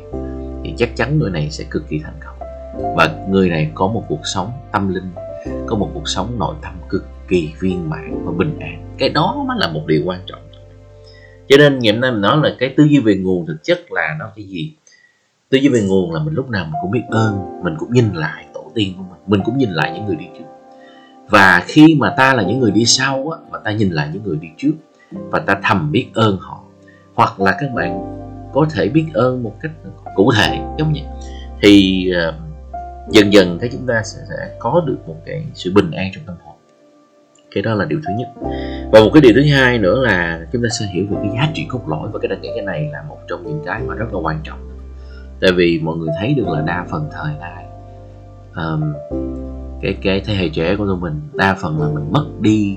thì 0.65 0.75
chắc 0.77 0.97
chắn 0.97 1.19
người 1.19 1.31
này 1.31 1.51
sẽ 1.51 1.65
cực 1.71 1.89
kỳ 1.89 1.99
thành 1.99 2.21
công. 2.25 2.37
Và 2.97 3.27
người 3.29 3.49
này 3.49 3.71
có 3.75 3.87
một 3.87 4.05
cuộc 4.09 4.27
sống 4.35 4.51
tâm 4.73 4.95
linh, 4.95 5.11
có 5.67 5.77
một 5.77 5.91
cuộc 5.95 6.09
sống 6.09 6.39
nội 6.39 6.55
tâm 6.63 6.73
cực 6.89 7.07
kỳ 7.29 7.53
viên 7.61 7.91
mãn 7.91 8.25
và 8.25 8.33
bình 8.33 8.59
an. 8.61 8.95
Cái 8.99 9.09
đó 9.09 9.45
mới 9.49 9.57
là 9.61 9.69
một 9.69 9.83
điều 9.87 10.03
quan 10.05 10.21
trọng. 10.27 10.41
Cho 11.49 11.57
nên 11.57 11.79
ngày 11.79 11.93
hôm 11.93 12.01
nay 12.01 12.13
mình 12.13 12.21
nói 12.21 12.37
là 12.43 12.57
cái 12.59 12.75
tư 12.77 12.85
duy 12.85 12.99
về 12.99 13.17
nguồn 13.17 13.47
thực 13.47 13.57
chất 13.63 13.93
là 13.93 14.17
nó 14.19 14.27
cái 14.37 14.45
gì? 14.45 14.73
Tư 15.53 15.59
duy 15.59 15.69
về 15.69 15.83
nguồn 15.89 16.13
là 16.13 16.21
mình 16.23 16.35
lúc 16.35 16.51
nào 16.51 16.65
mình 16.65 16.75
cũng 16.83 16.91
biết 16.91 17.03
ơn 17.11 17.63
mình 17.63 17.75
cũng 17.79 17.93
nhìn 17.93 18.13
lại 18.15 18.47
tổ 18.55 18.71
tiên 18.75 18.95
của 18.97 19.03
mình 19.11 19.21
mình 19.27 19.41
cũng 19.45 19.59
nhìn 19.59 19.71
lại 19.71 19.93
những 19.95 20.07
người 20.07 20.17
đi 20.17 20.25
trước. 20.39 20.45
Và 21.29 21.63
khi 21.67 21.97
mà 21.99 22.15
ta 22.17 22.35
là 22.35 22.43
những 22.43 22.61
người 22.61 22.71
đi 22.71 22.85
sau 22.85 23.31
á 23.31 23.39
mà 23.51 23.59
ta 23.65 23.73
nhìn 23.73 23.91
lại 23.91 24.11
những 24.13 24.23
người 24.23 24.37
đi 24.37 24.49
trước 24.57 24.73
và 25.13 25.39
ta 25.39 25.61
thầm 25.63 25.93
biết 25.93 26.09
ơn 26.15 26.37
họ 26.41 26.61
hoặc 27.15 27.41
là 27.41 27.57
các 27.61 27.71
bạn 27.75 28.19
có 28.53 28.67
thể 28.71 28.89
biết 28.89 29.05
ơn 29.15 29.43
một 29.43 29.55
cách 29.61 29.73
cụ 30.17 30.33
thể 30.37 30.61
giống 30.79 30.93
như 30.93 31.01
thì 31.63 32.07
uh, 32.29 32.35
dần 33.11 33.33
dần 33.33 33.59
cái 33.59 33.71
chúng 33.73 33.87
ta 33.87 34.03
sẽ, 34.05 34.19
sẽ 34.29 34.57
có 34.59 34.83
được 34.87 34.99
một 35.07 35.17
cái 35.27 35.45
sự 35.55 35.73
bình 35.75 35.91
an 35.91 36.11
trong 36.15 36.25
tâm 36.27 36.37
hồn. 36.45 36.57
Cái 37.55 37.63
đó 37.63 37.75
là 37.75 37.85
điều 37.85 38.01
thứ 38.07 38.13
nhất. 38.19 38.29
Và 38.93 39.01
một 39.01 39.11
cái 39.15 39.21
điều 39.21 39.33
thứ 39.35 39.43
hai 39.53 39.79
nữa 39.79 40.05
là 40.05 40.47
chúng 40.53 40.63
ta 40.63 40.69
sẽ 40.69 40.87
hiểu 40.87 41.07
về 41.11 41.17
cái 41.23 41.31
giá 41.35 41.53
trị 41.55 41.67
cốt 41.69 41.89
lõi 41.89 42.09
và 42.13 42.19
cái 42.23 42.29
đặc 42.29 42.39
điểm 42.43 42.53
cái 42.57 42.65
này 42.65 42.89
là 42.93 43.03
một 43.09 43.19
trong 43.29 43.47
những 43.47 43.63
cái 43.67 43.83
mà 43.83 43.95
rất 43.95 44.15
là 44.15 44.21
quan 44.21 44.41
trọng 44.45 44.72
tại 45.43 45.53
vì 45.57 45.81
mọi 45.83 45.97
người 45.97 46.09
thấy 46.21 46.35
được 46.35 46.49
là 46.49 46.61
đa 46.61 46.87
phần 46.91 47.09
thời 47.13 47.35
đại 47.41 47.65
um, 48.57 48.93
cái 49.83 49.97
cái 50.03 50.21
thế 50.21 50.35
hệ 50.35 50.49
trẻ 50.49 50.77
của 50.77 50.87
tụi 50.87 50.97
mình 50.97 51.21
đa 51.35 51.57
phần 51.61 51.81
là 51.81 51.89
mình 51.89 52.13
mất 52.13 52.27
đi 52.41 52.77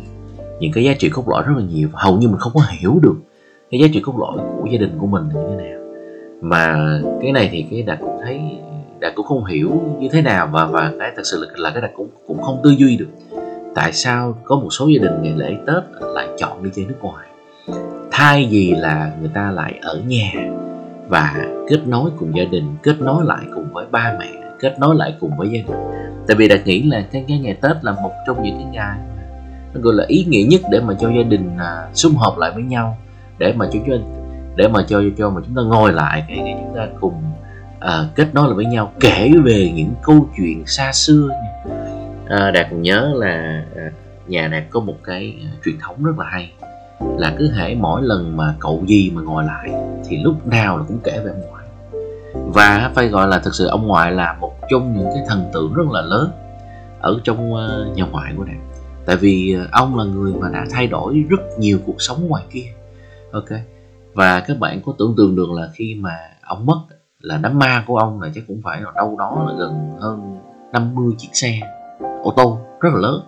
những 0.59 0.71
cái 0.71 0.83
giá 0.83 0.93
trị 0.99 1.09
cốt 1.09 1.29
lõi 1.29 1.43
rất 1.47 1.53
là 1.57 1.63
nhiều. 1.63 1.89
Hầu 1.93 2.17
như 2.17 2.27
mình 2.27 2.37
không 2.37 2.53
có 2.55 2.61
hiểu 2.79 2.99
được 3.01 3.15
cái 3.71 3.79
giá 3.81 3.87
trị 3.93 3.99
cốt 3.99 4.13
lõi 4.19 4.45
của 4.61 4.67
gia 4.71 4.77
đình 4.77 4.97
của 4.99 5.07
mình 5.07 5.23
là 5.33 5.41
như 5.41 5.55
thế 5.59 5.69
nào. 5.69 5.79
Mà 6.41 6.75
cái 7.21 7.31
này 7.31 7.49
thì 7.51 7.65
cái 7.71 7.81
đạt 7.81 7.99
cũng 7.99 8.19
thấy 8.23 8.39
đạt 8.99 9.15
cũng 9.15 9.25
không 9.25 9.45
hiểu 9.45 9.71
như 9.99 10.09
thế 10.11 10.21
nào 10.21 10.49
và 10.51 10.65
và 10.65 10.91
cái 10.99 11.11
thật 11.15 11.23
sự 11.25 11.45
là, 11.45 11.53
là 11.57 11.69
cái 11.69 11.81
đạt 11.81 11.91
cũng 11.95 12.09
cũng 12.27 12.41
không 12.41 12.61
tư 12.63 12.69
duy 12.69 12.97
được 12.97 13.09
tại 13.75 13.93
sao 13.93 14.37
có 14.43 14.55
một 14.55 14.69
số 14.69 14.87
gia 14.87 15.01
đình 15.01 15.21
ngày 15.21 15.33
lễ 15.35 15.57
tết 15.67 15.83
lại 16.01 16.27
chọn 16.37 16.63
đi 16.63 16.69
chơi 16.75 16.85
nước 16.85 16.97
ngoài. 17.01 17.27
Thay 18.11 18.47
vì 18.51 18.75
là 18.77 19.11
người 19.19 19.31
ta 19.33 19.51
lại 19.51 19.79
ở 19.81 20.01
nhà 20.07 20.31
và 21.07 21.45
kết 21.69 21.87
nối 21.87 22.11
cùng 22.19 22.37
gia 22.37 22.43
đình 22.43 22.75
kết 22.83 23.01
nối 23.01 23.25
lại 23.25 23.45
cùng 23.55 23.73
với 23.73 23.85
ba 23.91 24.15
mẹ 24.19 24.31
kết 24.59 24.79
nối 24.79 24.95
lại 24.95 25.15
cùng 25.19 25.37
với 25.37 25.47
gia 25.47 25.59
đình. 25.67 25.77
Tại 26.27 26.37
vì 26.37 26.47
đạt 26.47 26.59
nghĩ 26.65 26.83
là 26.83 27.03
cái, 27.11 27.25
cái 27.27 27.39
ngày 27.39 27.57
tết 27.61 27.83
là 27.83 27.91
một 27.91 28.11
trong 28.27 28.43
những 28.43 28.57
cái 28.57 28.65
ngày 28.65 28.97
nó 29.73 29.81
gọi 29.81 29.93
là 29.93 30.05
ý 30.07 30.25
nghĩa 30.27 30.43
nhất 30.43 30.61
để 30.71 30.79
mà 30.79 30.93
cho 30.99 31.09
gia 31.09 31.23
đình 31.23 31.57
à, 31.57 31.87
sum 31.93 32.15
họp 32.15 32.37
lại 32.37 32.51
với 32.55 32.63
nhau 32.63 32.97
để 33.37 33.53
mà 33.53 33.69
cho 33.73 33.79
để 34.55 34.67
mà 34.67 34.85
cho 34.87 35.01
cho 35.17 35.29
mà 35.29 35.41
chúng 35.45 35.55
ta 35.55 35.61
ngồi 35.61 35.93
lại 35.93 36.23
để, 36.29 36.35
để 36.35 36.53
chúng 36.59 36.75
ta 36.75 36.87
cùng 37.01 37.13
à, 37.79 38.05
kết 38.15 38.33
nối 38.33 38.47
lại 38.47 38.55
với 38.55 38.65
nhau 38.65 38.91
kể 38.99 39.31
về 39.43 39.71
những 39.75 39.93
câu 40.03 40.29
chuyện 40.37 40.63
xa 40.65 40.91
xưa 40.91 41.29
à, 42.27 42.51
đạt 42.51 42.67
còn 42.71 42.81
nhớ 42.81 43.13
là 43.15 43.63
à, 43.75 43.91
nhà 44.27 44.47
đạt 44.47 44.63
có 44.69 44.79
một 44.79 44.95
cái 45.03 45.35
à, 45.41 45.49
truyền 45.65 45.75
thống 45.79 46.03
rất 46.03 46.19
là 46.19 46.25
hay 46.25 46.51
là 46.99 47.35
cứ 47.37 47.51
hễ 47.51 47.75
mỗi 47.75 48.01
lần 48.01 48.37
mà 48.37 48.55
cậu 48.59 48.83
gì 48.87 49.11
mà 49.15 49.21
ngồi 49.21 49.43
lại 49.43 49.71
thì 50.07 50.17
lúc 50.17 50.47
nào 50.47 50.77
là 50.77 50.83
cũng 50.87 50.99
kể 51.03 51.21
về 51.25 51.31
ông 51.31 51.41
ngoại. 51.49 51.65
Và 52.33 52.91
phải 52.95 53.07
gọi 53.07 53.27
là 53.27 53.39
thực 53.39 53.55
sự 53.55 53.67
ông 53.67 53.87
ngoại 53.87 54.11
là 54.11 54.33
một 54.33 54.53
trong 54.69 54.97
những 54.97 55.09
cái 55.13 55.23
thần 55.27 55.49
tượng 55.53 55.73
rất 55.73 55.87
là 55.91 56.01
lớn 56.01 56.31
ở 56.99 57.19
trong 57.23 57.53
ờ, 57.53 57.87
nhà 57.95 58.05
ngoại 58.11 58.33
của 58.37 58.43
đạt 58.43 58.57
tại 59.05 59.15
vì 59.15 59.53
ờ, 59.53 59.67
ông 59.71 59.97
là 59.97 60.03
người 60.03 60.33
mà 60.33 60.49
đã 60.49 60.65
thay 60.71 60.87
đổi 60.87 61.25
rất 61.29 61.37
nhiều 61.59 61.79
cuộc 61.85 62.01
sống 62.01 62.27
ngoài 62.27 62.43
kia. 62.51 62.65
Ok? 63.31 63.49
Và 64.13 64.39
các 64.39 64.59
bạn 64.59 64.81
có 64.85 64.93
tưởng 64.99 65.13
tượng 65.17 65.35
được 65.35 65.51
là 65.51 65.69
khi 65.73 65.95
mà 65.99 66.19
ông 66.41 66.65
mất 66.65 66.81
là 67.19 67.37
đám 67.37 67.59
ma 67.59 67.83
của 67.87 67.97
ông 67.97 68.21
là 68.21 68.29
chắc 68.35 68.43
cũng 68.47 68.61
phải 68.63 68.81
là 68.81 68.91
đâu 68.95 69.15
đó 69.19 69.45
là 69.47 69.53
gần 69.57 69.97
hơn 69.99 70.37
50 70.73 71.13
chiếc 71.17 71.29
xe, 71.33 71.59
ô 72.23 72.33
tô 72.37 72.59
rất 72.81 72.89
là 72.93 72.99
lớn. 72.99 73.21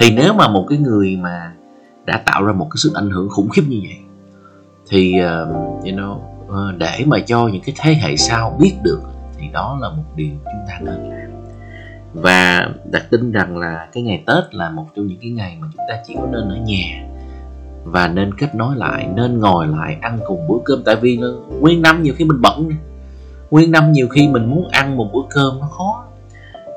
Thì 0.00 0.10
nếu 0.16 0.32
mà 0.32 0.48
một 0.48 0.66
cái 0.68 0.78
người 0.78 1.16
mà 1.16 1.52
đã 2.06 2.22
tạo 2.26 2.44
ra 2.44 2.52
một 2.52 2.66
cái 2.70 2.76
sức 2.76 2.94
ảnh 2.94 3.10
hưởng 3.10 3.28
khủng 3.28 3.48
khiếp 3.48 3.62
như 3.68 3.80
vậy. 3.82 3.98
Thì 4.90 5.14
uh, 5.14 5.48
you 5.84 5.92
know 5.92 6.16
uh, 6.46 6.78
để 6.78 7.04
mà 7.06 7.18
cho 7.26 7.48
những 7.48 7.62
cái 7.62 7.74
thế 7.78 7.94
hệ 7.94 8.16
sau 8.16 8.58
biết 8.60 8.74
được 8.82 9.00
thì 9.38 9.46
đó 9.52 9.78
là 9.80 9.88
một 9.88 10.04
điều 10.16 10.30
chúng 10.44 10.66
ta 10.68 10.74
nên 10.80 11.10
làm. 11.10 11.30
Và 12.14 12.68
đặt 12.90 13.06
tin 13.10 13.32
rằng 13.32 13.58
là 13.58 13.88
cái 13.92 14.02
ngày 14.02 14.22
tết 14.26 14.54
là 14.54 14.70
một 14.70 14.86
trong 14.96 15.06
những 15.06 15.18
cái 15.20 15.30
ngày 15.30 15.56
mà 15.60 15.68
chúng 15.72 15.84
ta 15.88 15.94
chỉ 16.06 16.14
có 16.14 16.26
nên 16.32 16.48
ở 16.48 16.56
nhà 16.56 17.08
và 17.84 18.08
nên 18.08 18.34
kết 18.34 18.54
nối 18.54 18.76
lại 18.76 19.08
nên 19.14 19.38
ngồi 19.38 19.66
lại 19.66 19.96
ăn 20.00 20.18
cùng 20.26 20.48
bữa 20.48 20.58
cơm. 20.64 20.82
Tại 20.84 20.96
vì 20.96 21.18
nguyên 21.60 21.82
năm 21.82 22.02
nhiều 22.02 22.14
khi 22.16 22.24
mình 22.24 22.40
bận 22.40 22.70
nguyên 23.50 23.70
năm 23.70 23.92
nhiều 23.92 24.08
khi 24.08 24.28
mình 24.28 24.50
muốn 24.50 24.68
ăn 24.68 24.96
một 24.96 25.10
bữa 25.12 25.22
cơm 25.30 25.60
nó 25.60 25.66
khó. 25.66 26.04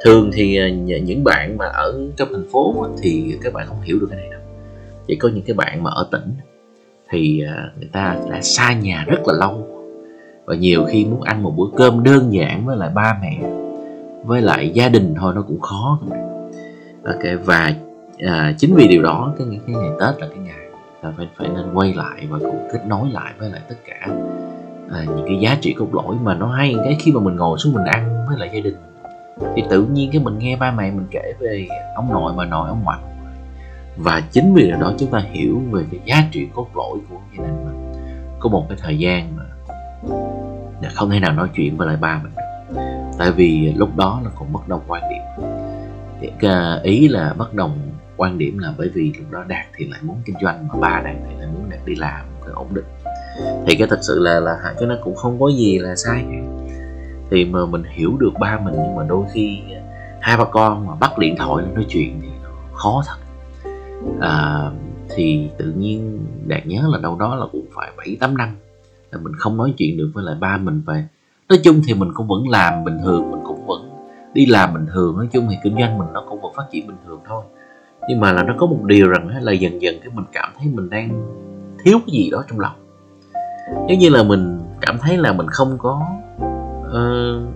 Thường 0.05 0.31
thì 0.33 0.57
ờ, 0.57 0.67
những 1.03 1.23
bạn 1.23 1.57
mà 1.57 1.65
ở 1.65 1.99
trong 2.17 2.29
thành 2.31 2.49
phố 2.51 2.87
thì 3.01 3.37
các 3.43 3.53
bạn 3.53 3.67
không 3.67 3.81
hiểu 3.81 3.97
được 3.99 4.07
cái 4.09 4.19
này 4.19 4.29
đâu 4.31 4.38
chỉ 5.09 5.15
có 5.15 5.29
những 5.29 5.43
cái 5.47 5.53
bạn 5.53 5.83
mà 5.83 5.89
ở 5.93 6.07
tỉnh 6.11 6.33
thì 7.09 7.43
à, 7.43 7.71
người 7.79 7.89
ta 7.91 8.17
đã 8.29 8.41
xa 8.41 8.73
nhà 8.73 9.03
rất 9.07 9.19
là 9.27 9.33
lâu. 9.33 9.67
Và 10.45 10.55
nhiều 10.55 10.85
khi 10.89 11.05
muốn 11.05 11.21
ăn 11.21 11.43
một 11.43 11.53
bữa 11.57 11.77
cơm 11.77 12.03
đơn 12.03 12.33
giản 12.33 12.65
với 12.65 12.77
lại 12.77 12.89
ba 12.95 13.19
mẹ 13.21 13.39
với 14.25 14.41
lại 14.41 14.69
gia 14.69 14.89
đình 14.89 15.13
thôi 15.19 15.33
nó 15.35 15.41
cũng 15.41 15.61
khó. 15.61 15.99
Ok 17.05 17.45
và 17.45 17.73
à, 18.19 18.53
chính 18.57 18.75
vì 18.75 18.87
điều 18.87 19.03
đó 19.03 19.33
cái 19.37 19.47
cái 19.67 19.75
ngày 19.75 19.89
tết 19.99 20.21
là 20.21 20.27
cái 20.27 20.39
ngày 20.43 20.65
là 21.03 21.13
phải 21.17 21.27
phải 21.37 21.47
nên 21.47 21.73
quay 21.73 21.93
lại 21.93 22.27
và 22.29 22.39
cùng 22.39 22.67
kết 22.73 22.79
nối 22.87 23.09
lại 23.11 23.33
với 23.39 23.49
lại 23.49 23.61
tất 23.69 23.75
cả 23.87 24.07
à, 24.91 25.05
những 25.07 25.25
cái 25.25 25.39
giá 25.41 25.57
trị 25.61 25.73
cốt 25.77 25.87
lõi 25.93 26.15
mà 26.23 26.35
nó 26.35 26.47
hay. 26.47 26.75
Cái 26.83 26.97
khi 26.99 27.11
mà 27.11 27.19
mình 27.21 27.35
ngồi 27.35 27.57
xuống 27.57 27.73
mình 27.73 27.85
ăn 27.85 28.25
với 28.27 28.39
lại 28.39 28.49
gia 28.53 28.59
đình 28.59 28.75
thì 29.55 29.63
tự 29.69 29.85
nhiên 29.85 30.09
cái 30.13 30.21
mình 30.21 30.39
nghe 30.39 30.55
ba 30.55 30.71
mẹ 30.71 30.91
mình 30.91 31.07
kể 31.11 31.33
về 31.39 31.67
ông 31.95 32.13
nội 32.13 32.33
bà 32.37 32.45
nội 32.45 32.69
ông 32.69 32.81
ngoại 32.83 32.99
và 33.99 34.21
chính 34.31 34.53
vì 34.53 34.67
điều 34.67 34.77
đó 34.77 34.93
chúng 34.97 35.11
ta 35.11 35.19
hiểu 35.31 35.61
về 35.71 35.83
cái 35.91 35.99
giá 36.05 36.29
trị 36.31 36.47
cốt 36.53 36.67
lõi 36.75 36.99
của 37.09 37.15
gia 37.37 37.43
đình 37.43 37.65
mình. 37.65 37.93
Có 38.39 38.49
một 38.49 38.65
cái 38.69 38.77
thời 38.81 38.97
gian 38.97 39.37
mà 39.37 39.43
dạ, 40.81 40.89
không 40.93 41.09
thể 41.09 41.19
nào 41.19 41.33
nói 41.33 41.49
chuyện 41.55 41.77
với 41.77 41.87
lại 41.87 41.97
ba 41.97 42.21
mình 42.23 42.31
được. 42.35 42.43
Tại 43.17 43.31
vì 43.31 43.73
lúc 43.75 43.97
đó 43.97 44.21
là 44.23 44.31
còn 44.35 44.53
bất 44.53 44.67
đồng 44.67 44.81
quan 44.87 45.03
điểm. 45.09 45.49
À, 46.41 46.79
ý 46.83 47.07
là 47.07 47.33
bất 47.37 47.53
đồng 47.53 47.79
quan 48.17 48.37
điểm 48.37 48.57
là 48.57 48.73
bởi 48.77 48.89
vì 48.93 49.13
lúc 49.17 49.31
đó 49.31 49.43
đạt 49.47 49.65
thì 49.75 49.85
lại 49.85 49.99
muốn 50.03 50.17
kinh 50.25 50.35
doanh 50.41 50.67
mà 50.67 50.75
ba 50.79 51.01
đạt 51.05 51.15
thì 51.29 51.35
lại 51.39 51.47
muốn 51.53 51.69
đạt 51.69 51.79
đi 51.85 51.95
làm 51.95 52.25
cái 52.41 52.53
ổn 52.53 52.67
định. 52.73 52.85
Thì 53.67 53.75
cái 53.75 53.87
thật 53.89 53.99
sự 54.01 54.19
là 54.19 54.39
là 54.39 54.57
cái 54.63 54.87
nó 54.87 54.95
cũng 55.03 55.15
không 55.15 55.39
có 55.39 55.49
gì 55.49 55.79
là 55.79 55.95
sai 55.95 56.25
thì 57.31 57.45
mà 57.45 57.65
mình 57.65 57.83
hiểu 57.89 58.17
được 58.19 58.31
ba 58.39 58.59
mình 58.63 58.73
nhưng 58.77 58.95
mà 58.95 59.03
đôi 59.03 59.25
khi 59.33 59.59
hai 60.21 60.37
ba 60.37 60.45
con 60.51 60.87
mà 60.87 60.95
bắt 60.95 61.17
điện 61.17 61.35
thoại 61.37 61.63
lên 61.63 61.73
nói 61.73 61.85
chuyện 61.89 62.19
thì 62.21 62.27
nó 62.43 62.49
khó 62.73 63.03
thật 63.07 63.28
à, 64.21 64.63
thì 65.15 65.49
tự 65.57 65.73
nhiên 65.77 66.25
đạt 66.47 66.65
nhớ 66.65 66.81
là 66.91 66.99
đâu 66.99 67.17
đó 67.19 67.35
là 67.35 67.45
cũng 67.51 67.65
phải 67.75 67.91
bảy 67.97 68.17
tám 68.19 68.37
năm 68.37 68.49
là 69.11 69.19
mình 69.19 69.33
không 69.37 69.57
nói 69.57 69.73
chuyện 69.77 69.97
được 69.97 70.11
với 70.13 70.23
lại 70.23 70.35
ba 70.39 70.57
mình 70.57 70.81
về. 70.85 71.07
Nói 71.49 71.59
chung 71.63 71.81
thì 71.87 71.93
mình 71.93 72.09
cũng 72.13 72.27
vẫn 72.27 72.49
làm 72.49 72.83
bình 72.83 72.97
thường 73.03 73.31
mình 73.31 73.41
cũng 73.43 73.65
vẫn 73.65 73.89
đi 74.33 74.45
làm 74.45 74.73
bình 74.73 74.85
thường. 74.93 75.17
Nói 75.17 75.27
chung 75.31 75.47
thì 75.49 75.55
kinh 75.63 75.75
doanh 75.79 75.97
mình 75.97 76.07
nó 76.13 76.23
cũng 76.29 76.41
vẫn 76.41 76.53
phát 76.55 76.63
triển 76.71 76.87
bình 76.87 76.97
thường 77.07 77.19
thôi. 77.27 77.43
Nhưng 78.09 78.19
mà 78.19 78.33
là 78.33 78.43
nó 78.43 78.55
có 78.57 78.65
một 78.65 78.83
điều 78.83 79.09
rằng 79.09 79.43
là 79.43 79.51
dần 79.51 79.81
dần 79.81 79.95
cái 79.99 80.09
mình 80.13 80.25
cảm 80.31 80.53
thấy 80.57 80.67
mình 80.67 80.89
đang 80.89 81.33
thiếu 81.83 81.99
cái 81.99 82.13
gì 82.13 82.29
đó 82.29 82.43
trong 82.49 82.59
lòng. 82.59 82.75
Giống 83.89 83.99
như 83.99 84.09
là 84.09 84.23
mình 84.23 84.59
cảm 84.81 84.97
thấy 84.97 85.17
là 85.17 85.33
mình 85.33 85.47
không 85.47 85.77
có 85.77 86.01
uh, 86.85 87.49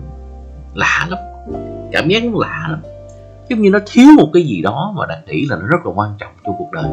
lạ 0.74 1.06
lắm 1.10 1.18
cảm 1.92 2.08
giác 2.08 2.24
nó 2.24 2.38
lạ 2.38 2.68
lắm 2.70 2.80
giống 3.48 3.60
như 3.60 3.70
nó 3.70 3.78
thiếu 3.86 4.06
một 4.16 4.30
cái 4.32 4.42
gì 4.42 4.62
đó 4.62 4.94
mà 4.96 5.06
đạt 5.06 5.18
nghĩ 5.26 5.46
là 5.50 5.56
nó 5.56 5.66
rất 5.66 5.86
là 5.86 5.92
quan 5.94 6.10
trọng 6.18 6.32
trong 6.44 6.54
cuộc 6.58 6.70
đời. 6.72 6.90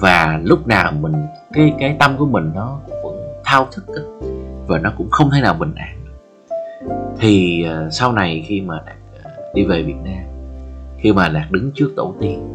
Và 0.00 0.40
lúc 0.44 0.66
nào 0.66 0.92
mình 0.92 1.12
cái 1.52 1.74
cái 1.78 1.96
tâm 1.98 2.16
của 2.16 2.26
mình 2.26 2.50
nó 2.54 2.80
cũng 2.86 2.96
vẫn 3.02 3.22
thao 3.44 3.68
thức 3.72 3.84
và 4.66 4.78
nó 4.78 4.92
cũng 4.96 5.10
không 5.10 5.30
thể 5.30 5.40
nào 5.40 5.54
bình 5.54 5.74
an 5.74 5.98
thì 7.18 7.64
uh, 7.66 7.92
sau 7.92 8.12
này 8.12 8.44
khi 8.48 8.60
mà 8.60 8.80
đạt 8.86 8.96
uh, 9.16 9.54
đi 9.54 9.64
về 9.64 9.82
Việt 9.82 9.96
Nam 10.04 10.24
khi 10.98 11.12
mà 11.12 11.28
đạt 11.28 11.50
đứng 11.50 11.70
trước 11.74 11.92
tổ 11.96 12.14
tiên 12.20 12.48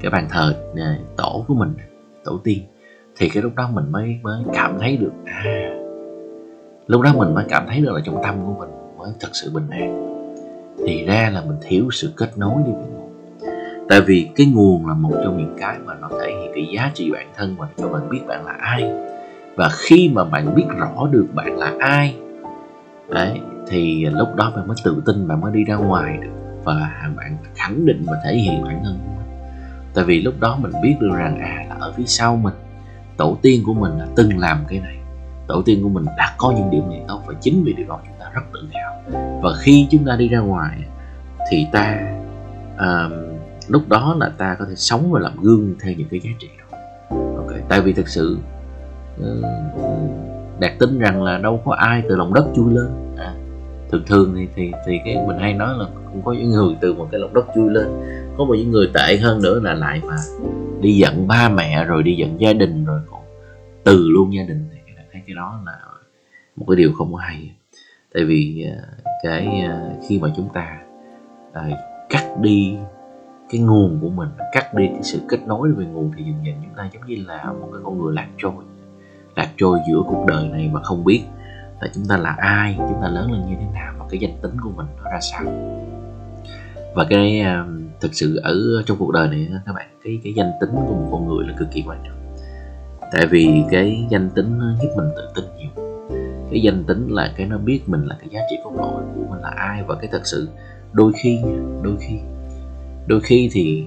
cái 0.00 0.10
bàn 0.10 0.26
thờ 0.30 0.54
uh, 0.72 1.16
tổ 1.16 1.44
của 1.48 1.54
mình 1.54 1.74
tổ 2.24 2.40
tiên 2.44 2.62
thì 3.16 3.28
cái 3.28 3.42
lúc 3.42 3.54
đó 3.54 3.68
mình 3.72 3.92
mới 3.92 4.18
mới 4.22 4.42
cảm 4.52 4.78
thấy 4.80 4.96
được 4.96 5.12
à 5.24 5.74
lúc 6.86 7.02
đó 7.02 7.12
mình 7.16 7.34
mới 7.34 7.44
cảm 7.48 7.66
thấy 7.68 7.80
được 7.80 7.92
là 7.92 8.00
trong 8.04 8.22
tâm 8.22 8.34
của 8.46 8.54
mình 8.58 8.68
mới 8.98 9.12
thật 9.20 9.28
sự 9.32 9.50
bình 9.54 9.70
an 9.70 10.07
thì 10.86 11.04
ra 11.06 11.30
là 11.34 11.40
mình 11.40 11.56
thiếu 11.62 11.88
sự 11.92 12.12
kết 12.16 12.38
nối 12.38 12.62
đi 12.66 12.72
với 12.72 12.86
nguồn 12.86 13.08
tại 13.88 14.00
vì 14.00 14.28
cái 14.36 14.46
nguồn 14.46 14.86
là 14.86 14.94
một 14.94 15.12
trong 15.24 15.36
những 15.36 15.56
cái 15.58 15.78
mà 15.84 15.94
nó 15.94 16.08
thể 16.20 16.26
hiện 16.26 16.50
cái 16.54 16.66
giá 16.74 16.90
trị 16.94 17.10
bản 17.12 17.26
thân 17.36 17.56
và 17.58 17.68
cho 17.76 17.88
bạn 17.88 18.08
biết 18.10 18.20
bạn 18.26 18.44
là 18.44 18.52
ai. 18.52 18.90
Và 19.56 19.68
khi 19.72 20.10
mà 20.14 20.24
bạn 20.24 20.54
biết 20.54 20.66
rõ 20.78 21.06
được 21.10 21.26
bạn 21.34 21.58
là 21.58 21.72
ai, 21.78 22.16
đấy, 23.08 23.40
thì 23.68 24.04
lúc 24.04 24.28
đó 24.36 24.52
bạn 24.56 24.68
mới 24.68 24.76
tự 24.84 25.02
tin, 25.06 25.28
bạn 25.28 25.40
mới 25.40 25.52
đi 25.52 25.64
ra 25.64 25.76
ngoài 25.76 26.18
được. 26.22 26.60
Và 26.64 26.74
bạn 27.16 27.36
khẳng 27.54 27.86
định 27.86 28.04
và 28.06 28.16
thể 28.24 28.34
hiện 28.34 28.64
bản 28.64 28.80
thân 28.84 28.98
của 29.04 29.12
mình. 29.16 29.38
Tại 29.94 30.04
vì 30.04 30.22
lúc 30.22 30.34
đó 30.40 30.58
mình 30.60 30.72
biết 30.82 30.94
được 31.00 31.10
rằng 31.16 31.38
à 31.38 31.66
là 31.68 31.76
ở 31.80 31.92
phía 31.96 32.06
sau 32.06 32.36
mình, 32.36 32.54
tổ 33.16 33.38
tiên 33.42 33.62
của 33.66 33.74
mình 33.74 33.98
đã 33.98 34.06
từng 34.16 34.38
làm 34.38 34.64
cái 34.68 34.80
này 34.80 34.96
tổ 35.48 35.62
tiên 35.62 35.82
của 35.82 35.88
mình 35.88 36.04
đã 36.16 36.34
có 36.38 36.52
những 36.56 36.70
điểm 36.70 36.88
này 36.88 37.02
tốt 37.08 37.22
và 37.26 37.34
chính 37.40 37.64
vì 37.64 37.72
điều 37.72 37.86
đó 37.86 37.98
chúng 38.04 38.14
ta 38.20 38.26
rất 38.34 38.40
tự 38.52 38.68
hào. 38.72 39.22
Và 39.42 39.50
khi 39.60 39.86
chúng 39.90 40.04
ta 40.04 40.16
đi 40.16 40.28
ra 40.28 40.38
ngoài 40.38 40.78
thì 41.50 41.66
ta 41.72 41.98
uh, 42.74 43.12
lúc 43.68 43.88
đó 43.88 44.16
là 44.20 44.32
ta 44.38 44.56
có 44.58 44.64
thể 44.64 44.74
sống 44.76 45.10
và 45.10 45.20
làm 45.20 45.32
gương 45.42 45.74
theo 45.82 45.94
những 45.98 46.08
cái 46.10 46.20
giá 46.20 46.30
trị 46.38 46.48
đó. 46.58 46.78
Ok 47.36 47.52
tại 47.68 47.80
vì 47.80 47.92
thực 47.92 48.08
sự 48.08 48.38
uh, 49.20 49.44
đạt 50.60 50.72
tin 50.78 50.98
rằng 50.98 51.22
là 51.22 51.38
đâu 51.38 51.62
có 51.64 51.74
ai 51.74 52.02
từ 52.08 52.16
lòng 52.16 52.34
đất 52.34 52.46
chui 52.56 52.74
lên. 52.74 52.88
À, 53.16 53.34
thường 53.90 54.02
thường 54.06 54.34
thì 54.36 54.48
thì 54.54 54.72
thì 54.86 55.00
cái 55.04 55.16
mình 55.26 55.38
hay 55.38 55.54
nói 55.54 55.74
là 55.78 55.84
cũng 56.12 56.22
có 56.22 56.32
những 56.32 56.50
người 56.50 56.76
từ 56.80 56.94
một 56.94 57.08
cái 57.10 57.20
lòng 57.20 57.34
đất 57.34 57.46
chui 57.54 57.70
lên. 57.70 57.86
Có 58.38 58.44
một 58.44 58.54
những 58.54 58.70
người 58.70 58.90
tệ 58.94 59.16
hơn 59.16 59.42
nữa 59.42 59.60
là 59.60 59.74
lại 59.74 60.00
mà 60.08 60.16
đi 60.80 60.96
giận 60.96 61.28
ba 61.28 61.48
mẹ 61.48 61.84
rồi 61.84 62.02
đi 62.02 62.16
giận 62.16 62.40
gia 62.40 62.52
đình 62.52 62.84
rồi 62.84 63.00
còn 63.10 63.20
từ 63.84 64.08
luôn 64.08 64.34
gia 64.34 64.42
đình 64.42 64.64
thì 64.72 64.77
thấy 65.18 65.24
cái 65.26 65.34
đó 65.34 65.60
là 65.66 65.78
một 66.56 66.64
cái 66.68 66.76
điều 66.76 66.92
không 66.92 67.12
có 67.12 67.18
hay. 67.18 67.52
Tại 68.14 68.24
vì 68.24 68.66
à, 68.72 68.82
cái 69.22 69.60
à, 69.60 69.90
khi 70.08 70.18
mà 70.18 70.28
chúng 70.36 70.48
ta 70.54 70.78
à, 71.52 71.68
cắt 72.08 72.40
đi 72.40 72.76
cái 73.50 73.60
nguồn 73.60 73.98
của 74.00 74.10
mình, 74.10 74.28
cắt 74.52 74.74
đi 74.74 74.86
cái 74.86 75.02
sự 75.02 75.20
kết 75.28 75.38
nối 75.46 75.72
về 75.72 75.84
nguồn 75.84 76.12
thì 76.16 76.24
dần 76.24 76.46
dần 76.46 76.54
chúng 76.64 76.74
ta 76.76 76.90
giống 76.92 77.06
như 77.06 77.24
là 77.26 77.44
một 77.44 77.68
cái 77.72 77.80
con 77.84 77.98
người 77.98 78.14
lạc 78.14 78.28
trôi 78.38 78.52
lạc 79.36 79.48
trôi 79.56 79.78
giữa 79.88 80.02
cuộc 80.06 80.24
đời 80.28 80.48
này 80.48 80.70
mà 80.72 80.82
không 80.82 81.04
biết 81.04 81.22
là 81.80 81.88
chúng 81.94 82.04
ta 82.08 82.16
là 82.16 82.34
ai, 82.38 82.74
chúng 82.78 83.02
ta 83.02 83.08
lớn 83.08 83.32
lên 83.32 83.46
như 83.46 83.56
thế 83.60 83.66
nào 83.74 83.94
và 83.98 84.06
cái 84.10 84.20
danh 84.20 84.38
tính 84.42 84.60
của 84.62 84.70
mình 84.70 84.86
nó 84.96 85.10
ra 85.10 85.20
sao. 85.20 85.44
Và 86.94 87.06
cái 87.10 87.44
thực 88.00 88.14
sự 88.14 88.36
ở 88.36 88.82
trong 88.86 88.98
cuộc 88.98 89.12
đời 89.12 89.28
này 89.28 89.48
các 89.66 89.72
bạn, 89.72 89.88
cái 90.04 90.20
cái 90.24 90.32
danh 90.32 90.52
tính 90.60 90.70
của 90.72 90.94
một 90.94 91.08
con 91.12 91.28
người 91.28 91.46
là 91.46 91.54
cực 91.58 91.68
kỳ 91.72 91.84
quan 91.86 91.98
trọng 92.04 92.17
tại 93.12 93.26
vì 93.26 93.62
cái 93.70 94.06
danh 94.08 94.30
tính 94.30 94.58
nó 94.58 94.66
giúp 94.82 94.88
mình 94.96 95.08
tự 95.16 95.28
tin 95.34 95.44
nhiều. 95.58 95.84
Cái 96.50 96.60
danh 96.60 96.84
tính 96.84 97.08
là 97.08 97.32
cái 97.36 97.46
nó 97.46 97.58
biết 97.58 97.80
mình 97.86 98.06
là 98.06 98.16
cái 98.20 98.28
giá 98.32 98.40
trị 98.50 98.56
cốt 98.64 98.72
lõi 98.76 99.02
của 99.14 99.22
mình 99.30 99.40
là 99.40 99.48
ai 99.48 99.82
và 99.86 99.94
cái 99.94 100.08
thật 100.12 100.26
sự 100.26 100.48
đôi 100.92 101.12
khi 101.22 101.38
đôi 101.82 101.96
khi. 102.00 102.18
Đôi 103.06 103.20
khi 103.20 103.50
thì 103.52 103.86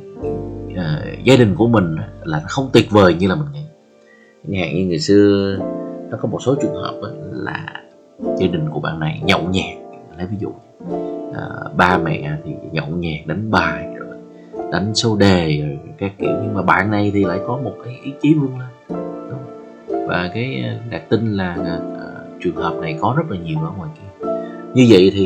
uh, 0.68 1.24
gia 1.24 1.36
đình 1.36 1.56
của 1.56 1.68
mình 1.68 1.96
là 2.24 2.40
nó 2.40 2.48
không 2.50 2.70
tuyệt 2.74 2.92
vời 2.92 3.14
như 3.14 3.28
là 3.28 3.36
mình 3.36 3.48
nghĩ. 3.54 3.64
Ngàn 4.44 4.76
như 4.76 4.86
ngày 4.86 5.00
xưa 5.00 5.58
nó 6.10 6.18
có 6.22 6.30
một 6.30 6.40
số 6.42 6.56
trường 6.62 6.74
hợp 6.74 7.02
là 7.32 7.66
gia 8.22 8.48
đình 8.48 8.70
của 8.70 8.80
bạn 8.80 9.00
này 9.00 9.22
nhậu 9.26 9.42
nhẹt 9.50 9.78
lấy 10.18 10.28
ví 10.28 10.38
dụ 10.40 10.50
uh, 10.50 11.76
ba 11.78 11.98
mẹ 11.98 12.38
thì 12.46 12.52
nhậu 12.72 12.88
nhẹt 12.88 13.28
đánh 13.28 13.52
bài 13.52 13.96
rồi 13.96 14.18
đánh 14.72 14.96
số 14.96 15.16
đề 15.16 15.62
rồi 15.62 15.80
các 15.98 16.12
kiểu. 16.20 16.32
Nhưng 16.44 16.54
mà 16.54 16.62
bạn 16.62 16.92
này 16.92 17.12
thì 17.14 17.24
lại 17.24 17.40
có 17.48 17.58
một 17.58 17.74
cái 17.86 17.94
ý 18.04 18.14
chí 18.22 18.34
vươn 18.34 18.60
lên 18.60 18.70
và 20.12 20.30
cái 20.34 20.64
ờ, 20.68 20.74
đặc 20.90 21.02
tin 21.10 21.34
là 21.34 21.56
uh, 21.60 22.42
trường 22.42 22.56
hợp 22.56 22.74
này 22.82 22.98
có 23.02 23.14
rất 23.18 23.24
là 23.30 23.38
nhiều 23.38 23.60
ở 23.60 23.72
ngoài 23.78 23.90
kia. 23.96 24.28
Như 24.74 24.86
vậy 24.90 25.12
thì 25.14 25.26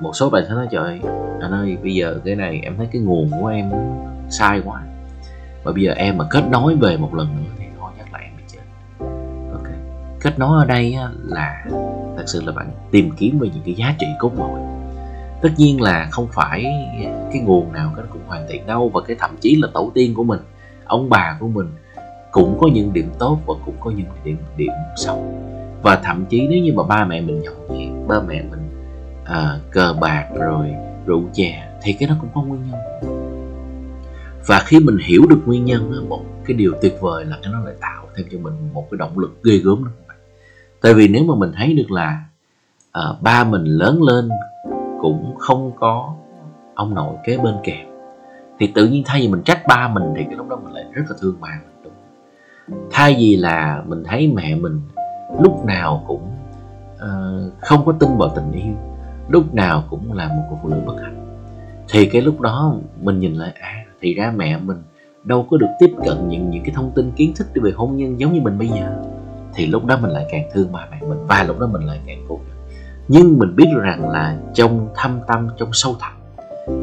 một 0.00 0.12
số 0.14 0.30
bạn 0.30 0.44
sẽ 0.48 0.54
nói 0.54 0.66
trời 0.70 1.00
anh 1.40 1.52
ơi 1.52 1.76
bây 1.82 1.94
giờ 1.94 2.20
cái 2.24 2.36
này 2.36 2.60
em 2.62 2.76
thấy 2.76 2.88
cái 2.92 3.02
nguồn 3.02 3.30
của 3.40 3.46
em 3.46 3.70
sai 4.30 4.62
quá 4.64 4.82
và 5.64 5.72
bây 5.72 5.82
giờ 5.82 5.92
em 5.92 6.18
mà 6.18 6.24
kết 6.30 6.44
nối 6.50 6.76
về 6.76 6.96
một 6.96 7.14
lần 7.14 7.28
nữa 7.36 7.50
thì 7.58 7.64
thôi 7.78 7.92
chắc 7.98 8.12
là 8.12 8.18
em 8.18 8.32
bị 8.36 8.42
chết. 8.52 8.60
Ok 9.52 9.68
kết 10.20 10.38
nối 10.38 10.58
ở 10.58 10.64
đây 10.64 10.96
là 11.24 11.64
thật 12.16 12.24
sự 12.26 12.42
là 12.46 12.52
bạn 12.52 12.70
tìm 12.90 13.10
kiếm 13.16 13.38
về 13.38 13.48
những 13.54 13.62
cái 13.64 13.74
giá 13.74 13.94
trị 13.98 14.06
cốt 14.18 14.32
lõi. 14.38 14.60
Tất 15.42 15.50
nhiên 15.56 15.80
là 15.80 16.08
không 16.10 16.26
phải 16.32 16.64
cái 17.32 17.42
nguồn 17.42 17.72
nào 17.72 17.92
cái 17.96 18.04
cũng 18.10 18.22
hoàn 18.26 18.46
thiện 18.48 18.66
đâu 18.66 18.88
và 18.94 19.00
cái 19.06 19.16
thậm 19.20 19.36
chí 19.40 19.56
là 19.56 19.68
tổ 19.74 19.90
tiên 19.94 20.14
của 20.14 20.24
mình 20.24 20.40
ông 20.84 21.08
bà 21.10 21.36
của 21.40 21.48
mình 21.48 21.66
cũng 22.34 22.58
có 22.60 22.68
những 22.72 22.92
điểm 22.92 23.10
tốt 23.18 23.38
và 23.46 23.54
cũng 23.64 23.74
có 23.80 23.90
những 23.90 24.06
điểm 24.24 24.36
điểm 24.56 24.72
xấu. 24.96 25.34
Và 25.82 25.96
thậm 26.04 26.24
chí 26.28 26.46
nếu 26.50 26.62
như 26.62 26.72
mà 26.72 26.82
ba 26.82 27.04
mẹ 27.04 27.20
mình 27.20 27.42
nhậu 27.42 27.54
nhẹt 27.70 28.08
ba 28.08 28.20
mẹ 28.20 28.42
mình 28.50 28.60
à, 29.24 29.60
cờ 29.70 29.94
bạc 30.00 30.28
rồi 30.34 30.74
rượu 31.06 31.22
chè 31.32 31.68
thì 31.82 31.92
cái 31.92 32.08
đó 32.08 32.14
cũng 32.20 32.30
có 32.34 32.42
nguyên 32.42 32.60
nhân. 32.70 32.80
Và 34.46 34.62
khi 34.66 34.80
mình 34.80 34.96
hiểu 35.06 35.22
được 35.30 35.42
nguyên 35.46 35.64
nhân 35.64 36.08
một 36.08 36.24
cái 36.44 36.56
điều 36.56 36.72
tuyệt 36.82 36.96
vời 37.00 37.24
là 37.24 37.38
cái 37.42 37.52
nó 37.52 37.60
lại 37.64 37.74
tạo 37.80 38.06
thêm 38.16 38.26
cho 38.32 38.38
mình 38.38 38.54
một 38.72 38.86
cái 38.90 38.98
động 38.98 39.18
lực 39.18 39.42
ghê 39.44 39.56
gớm 39.56 39.84
lắm 39.84 39.92
tại 40.82 40.94
vì 40.94 41.08
nếu 41.08 41.24
mà 41.24 41.34
mình 41.34 41.52
thấy 41.56 41.74
được 41.74 41.90
là 41.90 42.24
à, 42.92 43.02
ba 43.20 43.44
mình 43.44 43.64
lớn 43.64 44.02
lên 44.02 44.28
cũng 45.00 45.34
không 45.38 45.72
có 45.76 46.14
ông 46.74 46.94
nội 46.94 47.16
kế 47.24 47.38
bên 47.38 47.54
kèm 47.62 47.86
thì 48.58 48.72
tự 48.74 48.86
nhiên 48.86 49.02
thay 49.06 49.20
vì 49.20 49.28
mình 49.28 49.42
trách 49.42 49.62
ba 49.68 49.88
mình 49.88 50.04
thì 50.16 50.24
cái 50.24 50.34
lúc 50.36 50.48
đó 50.48 50.60
mình 50.64 50.74
lại 50.74 50.84
rất 50.92 51.02
là 51.08 51.16
thương 51.20 51.40
ba 51.40 51.48
mình 51.64 51.73
thay 52.90 53.14
vì 53.18 53.36
là 53.36 53.82
mình 53.86 54.02
thấy 54.04 54.32
mẹ 54.34 54.54
mình 54.54 54.80
lúc 55.42 55.64
nào 55.64 56.04
cũng 56.06 56.30
uh, 56.94 57.52
không 57.60 57.86
có 57.86 57.92
tin 57.92 58.16
vào 58.16 58.32
tình 58.36 58.52
yêu 58.52 58.74
lúc 59.28 59.54
nào 59.54 59.84
cũng 59.90 60.12
là 60.12 60.28
một 60.28 60.42
cô 60.50 60.58
phụ 60.62 60.68
nữ 60.68 60.76
bất 60.86 60.94
hạnh 61.02 61.26
thì 61.88 62.06
cái 62.06 62.22
lúc 62.22 62.40
đó 62.40 62.76
mình 63.00 63.20
nhìn 63.20 63.34
lại 63.34 63.52
à 63.60 63.84
thì 64.00 64.14
ra 64.14 64.32
mẹ 64.36 64.58
mình 64.58 64.82
đâu 65.24 65.46
có 65.50 65.56
được 65.56 65.66
tiếp 65.78 65.90
cận 66.04 66.28
những 66.28 66.50
những 66.50 66.62
cái 66.64 66.74
thông 66.74 66.92
tin 66.94 67.12
kiến 67.16 67.32
thức 67.36 67.46
về 67.54 67.70
hôn 67.74 67.96
nhân 67.96 68.20
giống 68.20 68.32
như 68.32 68.40
mình 68.40 68.58
bây 68.58 68.68
giờ. 68.68 69.02
Thì 69.54 69.66
lúc 69.66 69.84
đó 69.84 69.98
mình 70.02 70.10
lại 70.10 70.26
càng 70.30 70.48
thương 70.52 70.72
ba 70.72 70.88
mẹ 70.90 71.08
mình 71.08 71.18
và 71.26 71.44
lúc 71.48 71.58
đó 71.58 71.66
mình 71.66 71.82
lại 71.82 72.00
càng 72.06 72.24
cố 72.28 72.40
nhưng 73.08 73.38
mình 73.38 73.56
biết 73.56 73.66
rằng 73.82 74.10
là 74.10 74.38
trong 74.54 74.88
thâm 74.94 75.20
tâm 75.26 75.48
trong 75.58 75.68
sâu 75.72 75.96
thẳm 76.00 76.12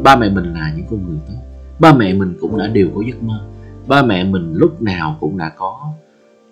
ba 0.03 0.15
mẹ 0.15 0.29
mình 0.29 0.53
là 0.53 0.73
những 0.75 0.85
con 0.89 1.05
người 1.07 1.17
tốt. 1.27 1.33
Ba 1.79 1.93
mẹ 1.93 2.13
mình 2.13 2.37
cũng 2.41 2.57
đã 2.57 2.67
đều 2.67 2.87
có 2.95 3.01
giấc 3.07 3.23
mơ 3.23 3.39
ba 3.91 4.03
mẹ 4.03 4.23
mình 4.23 4.53
lúc 4.55 4.81
nào 4.81 5.17
cũng 5.19 5.37
đã 5.37 5.51
có 5.57 5.93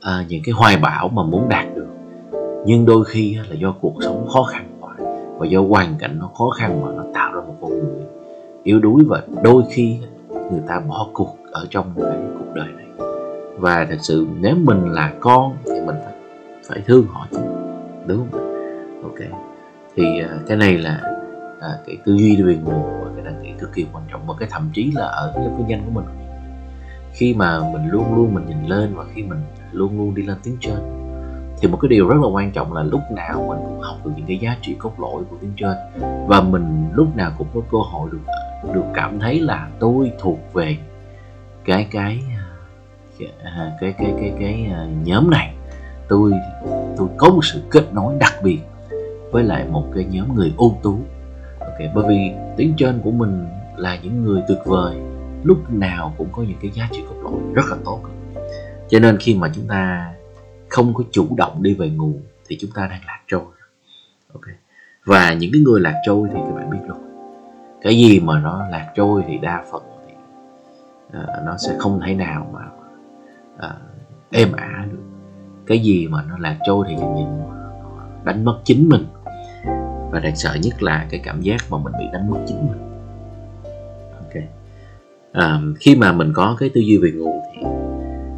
à, 0.01 0.25
những 0.27 0.43
cái 0.45 0.53
hoài 0.53 0.77
bão 0.77 1.07
mà 1.07 1.23
muốn 1.23 1.49
đạt 1.49 1.65
được. 1.75 1.87
Nhưng 2.65 2.85
đôi 2.85 3.05
khi 3.05 3.35
là 3.49 3.55
do 3.55 3.75
cuộc 3.81 3.93
sống 4.03 4.27
khó 4.27 4.43
khăn 4.43 4.77
quá 4.79 4.95
và 5.37 5.45
do 5.45 5.61
hoàn 5.61 5.95
cảnh 5.99 6.19
nó 6.19 6.29
khó 6.37 6.49
khăn 6.49 6.81
mà 6.81 6.91
nó 6.91 7.03
tạo 7.13 7.33
ra 7.33 7.41
một 7.41 7.55
con 7.61 7.69
người 7.69 8.05
yếu 8.63 8.79
đuối 8.79 9.03
và 9.07 9.21
đôi 9.43 9.63
khi 9.71 9.99
người 10.51 10.61
ta 10.67 10.79
bỏ 10.79 11.07
cuộc 11.13 11.37
ở 11.51 11.67
trong 11.69 11.93
cái 11.95 12.17
cuộc 12.39 12.53
đời 12.53 12.67
này. 12.77 12.85
Và 13.57 13.87
thật 13.89 13.97
sự 13.99 14.27
nếu 14.39 14.55
mình 14.55 14.85
là 14.85 15.13
con 15.19 15.57
thì 15.65 15.81
mình 15.85 15.95
phải, 16.05 16.13
phải 16.67 16.81
thương 16.85 17.05
họ 17.07 17.27
chứ 17.31 17.39
đúng 18.07 18.27
không 18.31 18.53
ok. 19.03 19.39
Thì 19.95 20.03
à, 20.19 20.39
cái 20.47 20.57
này 20.57 20.77
là 20.77 21.01
à, 21.59 21.69
cái 21.85 21.97
tư 22.05 22.13
duy 22.13 22.41
về 22.41 22.57
nguồn 22.63 23.03
và 23.03 23.09
cái 23.15 23.25
đăng 23.25 23.43
ký 23.43 23.49
cực 23.59 23.73
kỳ 23.73 23.85
quan 23.93 24.03
trọng 24.11 24.21
và 24.27 24.33
cái 24.39 24.49
thậm 24.51 24.69
chí 24.73 24.91
là 24.95 25.05
ở 25.05 25.31
cái 25.35 25.45
kinh 25.57 25.67
doanh 25.69 25.81
của 25.85 26.01
mình 26.01 26.18
khi 27.13 27.33
mà 27.33 27.59
mình 27.73 27.89
luôn 27.89 28.15
luôn 28.15 28.33
mình 28.33 28.45
nhìn 28.47 28.65
lên 28.65 28.95
và 28.95 29.03
khi 29.13 29.23
mình 29.23 29.39
luôn 29.71 29.97
luôn 29.97 30.15
đi 30.15 30.21
lên 30.23 30.37
tiếng 30.43 30.57
trên. 30.59 30.79
Thì 31.61 31.67
một 31.67 31.77
cái 31.81 31.89
điều 31.89 32.07
rất 32.07 32.15
là 32.21 32.27
quan 32.27 32.51
trọng 32.51 32.73
là 32.73 32.83
lúc 32.83 33.01
nào 33.11 33.45
mình 33.49 33.59
cũng 33.65 33.79
học 33.79 33.97
được 34.05 34.11
những 34.15 34.25
cái 34.25 34.37
giá 34.37 34.57
trị 34.61 34.75
cốt 34.79 34.93
lõi 34.99 35.23
của 35.29 35.35
tiếng 35.41 35.53
trên. 35.57 35.77
Và 36.27 36.41
mình 36.41 36.89
lúc 36.93 37.15
nào 37.15 37.31
cũng 37.37 37.47
có 37.53 37.61
cơ 37.71 37.77
hội 37.91 38.09
được 38.11 38.19
được 38.73 38.83
cảm 38.93 39.19
thấy 39.19 39.39
là 39.39 39.69
tôi 39.79 40.11
thuộc 40.19 40.39
về 40.53 40.77
cái 41.65 41.87
cái 41.91 42.19
à, 43.43 43.71
cái 43.81 43.93
cái 43.93 43.93
cái 43.97 44.13
cái, 44.19 44.33
cái, 44.39 44.71
nhóm 45.03 45.29
này. 45.29 45.53
Tôi 46.07 46.33
tôi 46.97 47.07
có 47.17 47.29
một 47.29 47.45
sự 47.45 47.61
kết 47.69 47.93
nối 47.93 48.15
đặc 48.19 48.33
biệt 48.43 48.59
với 49.31 49.43
lại 49.43 49.65
một 49.71 49.85
cái 49.95 50.05
nhóm 50.05 50.35
người 50.35 50.53
ưu 50.57 50.77
tú. 50.83 50.99
Ok 51.59 51.77
bởi 51.95 52.05
vì 52.07 52.31
tiếng 52.57 52.73
trên 52.77 52.99
của 53.03 53.11
mình 53.11 53.45
là 53.77 53.97
những 54.03 54.23
người 54.23 54.41
tuyệt 54.47 54.59
vời 54.65 54.95
lúc 55.43 55.73
nào 55.73 56.13
cũng 56.17 56.29
có 56.31 56.43
những 56.43 56.57
cái 56.61 56.71
giá 56.71 56.89
trị 56.91 57.03
cốt 57.09 57.15
lõi 57.23 57.33
rất 57.53 57.65
là 57.69 57.77
tốt. 57.85 58.01
Cho 58.89 58.99
nên 58.99 59.17
khi 59.17 59.35
mà 59.35 59.51
chúng 59.55 59.67
ta 59.67 60.13
không 60.69 60.93
có 60.93 61.03
chủ 61.11 61.35
động 61.37 61.63
đi 61.63 61.73
về 61.73 61.89
nguồn 61.89 62.21
thì 62.47 62.57
chúng 62.61 62.71
ta 62.75 62.87
đang 62.87 63.01
lạc 63.07 63.19
trôi. 63.27 63.41
Ok. 64.33 64.43
Và 65.05 65.33
những 65.33 65.51
cái 65.53 65.61
người 65.61 65.81
lạc 65.81 66.01
trôi 66.05 66.29
thì 66.33 66.39
các 66.45 66.55
bạn 66.55 66.69
biết 66.69 66.79
rồi. 66.87 66.97
Cái 67.81 67.97
gì 67.97 68.19
mà 68.19 68.39
nó 68.39 68.67
lạc 68.69 68.91
trôi 68.95 69.23
thì 69.27 69.37
đa 69.37 69.63
phần 69.71 69.83
thì 70.07 70.13
uh, 71.07 71.45
nó 71.45 71.57
sẽ 71.57 71.75
không 71.79 71.99
thể 72.05 72.13
nào 72.13 72.51
mà 72.53 72.61
uh, 73.67 73.75
êm 74.31 74.51
ả 74.51 74.85
được. 74.91 75.03
Cái 75.67 75.79
gì 75.79 76.07
mà 76.07 76.23
nó 76.23 76.37
lạc 76.37 76.57
trôi 76.65 76.85
thì 76.89 76.95
dần 76.95 77.15
dần 77.17 77.49
đánh 78.23 78.45
mất 78.45 78.59
chính 78.63 78.89
mình. 78.89 79.05
Và 80.11 80.19
đáng 80.19 80.35
sợ 80.35 80.57
nhất 80.63 80.83
là 80.83 81.07
cái 81.09 81.19
cảm 81.23 81.41
giác 81.41 81.61
mà 81.69 81.77
mình 81.77 81.93
bị 81.99 82.05
đánh 82.13 82.31
mất 82.31 82.39
chính 82.47 82.67
mình 82.67 82.88
à, 85.31 85.61
khi 85.79 85.95
mà 85.95 86.11
mình 86.11 86.31
có 86.35 86.55
cái 86.59 86.69
tư 86.69 86.81
duy 86.81 86.97
về 86.97 87.11
nguồn 87.11 87.39
thì 87.53 87.61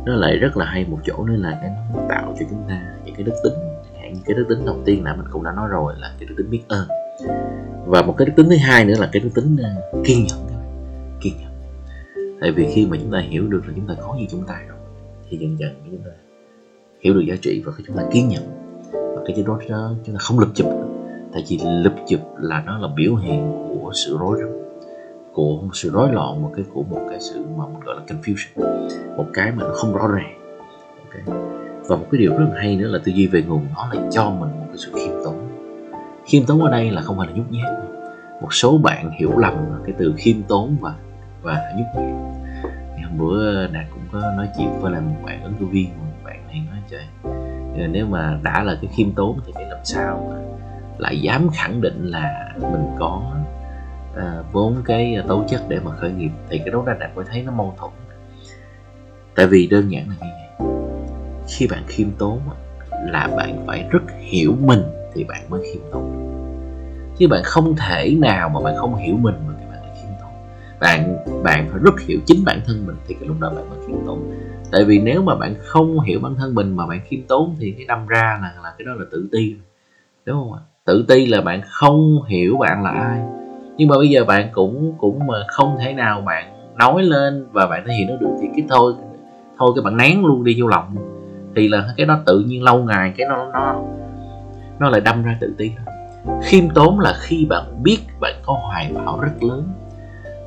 nó 0.06 0.16
lại 0.16 0.38
rất 0.38 0.58
là 0.58 0.66
hay 0.66 0.86
một 0.86 1.00
chỗ 1.04 1.26
nữa 1.26 1.36
là 1.38 1.60
cái 1.62 1.72
nó 1.94 2.00
tạo 2.10 2.36
cho 2.40 2.46
chúng 2.50 2.64
ta 2.68 2.82
những 3.06 3.16
cái 3.16 3.24
đức 3.24 3.34
tính. 3.44 3.54
Chẳng 3.84 4.02
hạn 4.02 4.16
cái 4.26 4.36
đức 4.36 4.46
tính 4.50 4.66
đầu 4.66 4.82
tiên 4.86 5.04
là 5.04 5.16
mình 5.16 5.26
cũng 5.32 5.44
đã 5.44 5.52
nói 5.52 5.68
rồi 5.70 5.94
là 5.98 6.16
cái 6.20 6.28
đức 6.30 6.36
tính 6.38 6.50
biết 6.50 6.62
ơn. 6.68 6.88
Và 7.86 8.02
một 8.02 8.16
cái 8.18 8.26
đức 8.26 8.34
tính 8.36 8.50
thứ 8.50 8.56
hai 8.56 8.86
nữa 8.86 8.96
là 9.00 9.10
cái 9.12 9.22
đức 9.22 9.30
tính 9.36 9.58
ờ, 9.64 10.02
kiên 10.06 10.26
nhẫn. 10.28 10.40
Các 10.50 10.56
bạn 10.56 11.20
kiên 11.22 11.34
nhẫn. 11.42 11.52
Tại 12.42 12.52
vì 12.52 12.68
khi 12.74 12.86
mà 12.86 12.98
chúng 13.02 13.12
ta 13.12 13.20
hiểu 13.20 13.48
được 13.48 13.62
là 13.68 13.74
chúng 13.76 13.88
ta 13.88 13.94
có 14.02 14.16
gì 14.20 14.28
trong 14.30 14.44
tay 14.48 14.64
rồi 14.68 14.78
thì 15.30 15.38
dần 15.38 15.60
dần 15.60 15.72
chúng 15.86 16.02
ta 16.06 16.12
hiểu 17.02 17.14
được 17.14 17.24
giá 17.28 17.36
trị 17.42 17.64
và 17.66 17.72
khi 17.72 17.84
chúng 17.88 17.98
ta 17.98 18.04
kiên 18.12 18.28
nhẫn. 18.28 18.44
Và 18.92 19.22
cái 19.26 19.44
đó, 19.48 19.60
đó 19.70 19.94
chúng 20.06 20.16
ta 20.16 20.20
không 20.20 20.40
lập 20.40 20.50
chụp 20.54 20.68
tại 21.34 21.44
vì 21.48 21.60
lập 21.64 21.96
chụp 22.08 22.20
là 22.40 22.64
nó 22.66 22.78
là 22.78 22.88
biểu 22.96 23.16
hiện 23.16 23.52
của 23.82 23.92
sự 23.94 24.18
rối 24.18 24.38
rắm 24.40 24.61
của 25.34 25.62
một 25.62 25.70
sự 25.74 25.90
rối 25.90 26.12
loạn 26.12 26.42
một 26.42 26.52
cái 26.56 26.66
của 26.74 26.84
một 26.84 27.06
cái 27.10 27.20
sự 27.20 27.46
mà 27.58 27.66
mình 27.68 27.80
gọi 27.86 27.96
là 27.96 28.02
confusion. 28.08 28.78
Một 29.18 29.26
cái 29.34 29.52
mà 29.52 29.64
nó 29.64 29.74
không 29.74 29.94
rõ 29.94 30.08
ràng. 30.08 30.38
Okay. 31.04 31.38
và 31.88 31.96
một 31.96 32.06
cái 32.12 32.22
điều 32.22 32.32
rất 32.32 32.46
là 32.50 32.62
hay 32.62 32.76
nữa 32.76 32.88
là 32.88 33.00
tư 33.04 33.12
duy 33.12 33.28
về 33.28 33.44
nguồn, 33.44 33.66
nó 33.76 33.90
lại 33.94 34.04
cho 34.12 34.30
mình 34.30 34.50
một 34.50 34.66
cái 34.68 34.78
sự 34.78 34.92
khiêm 34.96 35.14
tốn. 35.24 35.48
Khiêm 36.26 36.46
tốn 36.46 36.62
ở 36.62 36.72
đây 36.72 36.92
là 36.92 37.02
không 37.02 37.18
phải 37.18 37.28
là 37.28 37.34
nhút 37.34 37.46
nhát. 37.50 37.74
Một 38.42 38.54
số 38.54 38.78
bạn 38.78 39.12
hiểu 39.20 39.38
lầm 39.38 39.54
cái 39.86 39.96
từ 39.98 40.14
khiêm 40.18 40.44
tốn 40.44 40.76
và 40.82 40.96
và 41.42 41.62
nhút 41.78 41.88
nhát. 41.96 42.32
Hôm 43.12 43.18
bữa 43.18 43.56
ờ, 43.56 43.68
đạt 43.68 43.86
cũng 43.92 44.04
có 44.12 44.20
nói 44.20 44.48
chuyện 44.58 44.70
với 44.82 44.92
là 44.92 45.00
một 45.00 45.16
bạn 45.26 45.44
ứng 45.44 45.54
cử 45.60 45.66
viên, 45.66 45.90
một 45.90 46.24
bạn 46.24 46.48
này 46.48 46.62
nói, 46.70 46.80
trời 46.90 47.04
ờ, 47.78 47.88
nếu 47.88 48.06
mà 48.06 48.40
đã 48.44 48.64
là 48.64 48.78
cái 48.82 48.92
khiêm 48.96 49.12
tốn 49.12 49.40
thì 49.46 49.52
phải 49.56 49.66
làm 49.70 49.80
sao 49.84 50.28
mà 50.30 50.36
lại 50.98 51.22
dám 51.22 51.50
khẳng 51.54 51.82
định 51.82 52.06
là 52.06 52.56
mình 52.62 52.86
có 53.00 53.22
à, 54.16 54.44
vốn 54.52 54.76
cái 54.86 55.16
à, 55.16 55.24
tố 55.28 55.44
chất 55.50 55.62
để 55.68 55.80
mà 55.80 55.92
khởi 55.96 56.12
nghiệp 56.12 56.32
thì 56.50 56.58
cái 56.58 56.70
đó 56.70 56.84
ra 56.86 56.94
đạt 57.00 57.16
mới 57.16 57.26
thấy 57.32 57.44
nó 57.44 57.52
mâu 57.52 57.76
thuẫn. 57.80 57.92
Tại 59.36 59.48
vì 59.48 59.68
đơn 59.68 59.92
giản 59.92 60.10
là 60.10 60.16
như 60.22 60.32
vậy. 60.32 60.68
Khi 61.48 61.68
bạn 61.68 61.84
khiêm 61.88 62.08
tốn 62.18 62.40
là 62.92 63.30
bạn 63.38 63.64
phải 63.68 63.88
rất 63.90 64.04
hiểu 64.20 64.56
mình 64.62 64.82
thì 65.14 65.24
bạn 65.24 65.50
mới 65.50 65.62
khiêm 65.74 65.82
tốn. 65.92 66.28
Chứ 67.18 67.28
bạn 67.28 67.42
không 67.44 67.76
thể 67.76 68.16
nào 68.20 68.50
mà 68.50 68.60
bạn 68.62 68.76
không 68.78 68.96
hiểu 68.96 69.16
mình 69.18 69.36
mà 69.48 69.54
bạn 69.54 69.84
lại 69.84 69.96
khiêm 70.02 70.12
tốn. 70.22 70.32
Bạn 70.80 71.26
bạn 71.44 71.68
phải 71.72 71.80
rất 71.84 72.00
hiểu 72.00 72.20
chính 72.26 72.46
bản 72.46 72.62
thân 72.66 72.86
mình 72.86 72.96
thì 73.08 73.16
cái 73.20 73.28
lúc 73.28 73.40
đó 73.40 73.50
bạn 73.56 73.70
mới 73.70 73.80
khiêm 73.88 73.96
tốn. 74.06 74.32
Tại 74.72 74.84
vì 74.84 75.00
nếu 75.00 75.22
mà 75.22 75.36
bạn 75.36 75.56
không 75.60 76.00
hiểu 76.00 76.20
bản 76.20 76.36
thân 76.36 76.56
mình 76.56 76.76
mà 76.76 76.88
bạn 76.88 77.02
khiêm 77.08 77.20
tốn 77.28 77.56
thì 77.60 77.74
cái 77.78 77.86
đâm 77.86 78.08
ra 78.08 78.40
là 78.42 78.54
là 78.64 78.74
cái 78.78 78.86
đó 78.86 78.92
là 78.94 79.06
tự 79.12 79.30
ti. 79.32 79.56
Đúng 80.26 80.36
không 80.36 80.54
ạ? 80.54 80.62
Tự 80.86 81.06
ti 81.08 81.26
là 81.26 81.42
bạn 81.42 81.62
không 81.66 82.24
hiểu 82.28 82.58
bạn 82.58 82.84
là 82.84 82.90
ai 82.90 83.41
nhưng 83.78 83.90
mà 83.90 83.98
bây 83.98 84.10
giờ 84.10 84.26
bạn 84.26 84.50
cũng 84.52 84.94
cũng 84.98 85.20
mà 85.28 85.36
không 85.48 85.78
thể 85.80 85.94
nào 85.94 86.22
bạn 86.22 86.54
nói 86.76 87.04
lên 87.04 87.48
và 87.52 87.68
bạn 87.68 87.84
thể 87.88 87.94
hiện 87.94 88.08
nó 88.08 88.16
được 88.16 88.36
thì 88.42 88.48
cái 88.56 88.66
thôi 88.70 88.94
thôi 89.58 89.72
cái 89.76 89.84
bạn 89.84 89.98
nén 89.98 90.26
luôn 90.26 90.44
đi 90.44 90.62
vô 90.62 90.68
lòng. 90.68 90.96
Thì 91.56 91.68
là 91.68 91.94
cái 91.98 92.06
đó 92.06 92.20
tự 92.26 92.40
nhiên 92.40 92.64
lâu 92.64 92.84
ngày 92.84 93.14
cái 93.18 93.28
nó 93.30 93.52
nó 93.54 93.84
nó 94.80 94.90
lại 94.90 95.02
đâm 95.02 95.24
ra 95.24 95.38
tự 95.42 95.54
ti. 95.58 95.72
Khiêm 96.44 96.70
tốn 96.70 97.00
là 97.00 97.14
khi 97.20 97.46
bạn 97.50 97.84
biết 97.84 97.98
bạn 98.20 98.36
có 98.46 98.54
hoài 98.54 98.92
bão 98.94 99.20
rất 99.20 99.44
lớn 99.44 99.68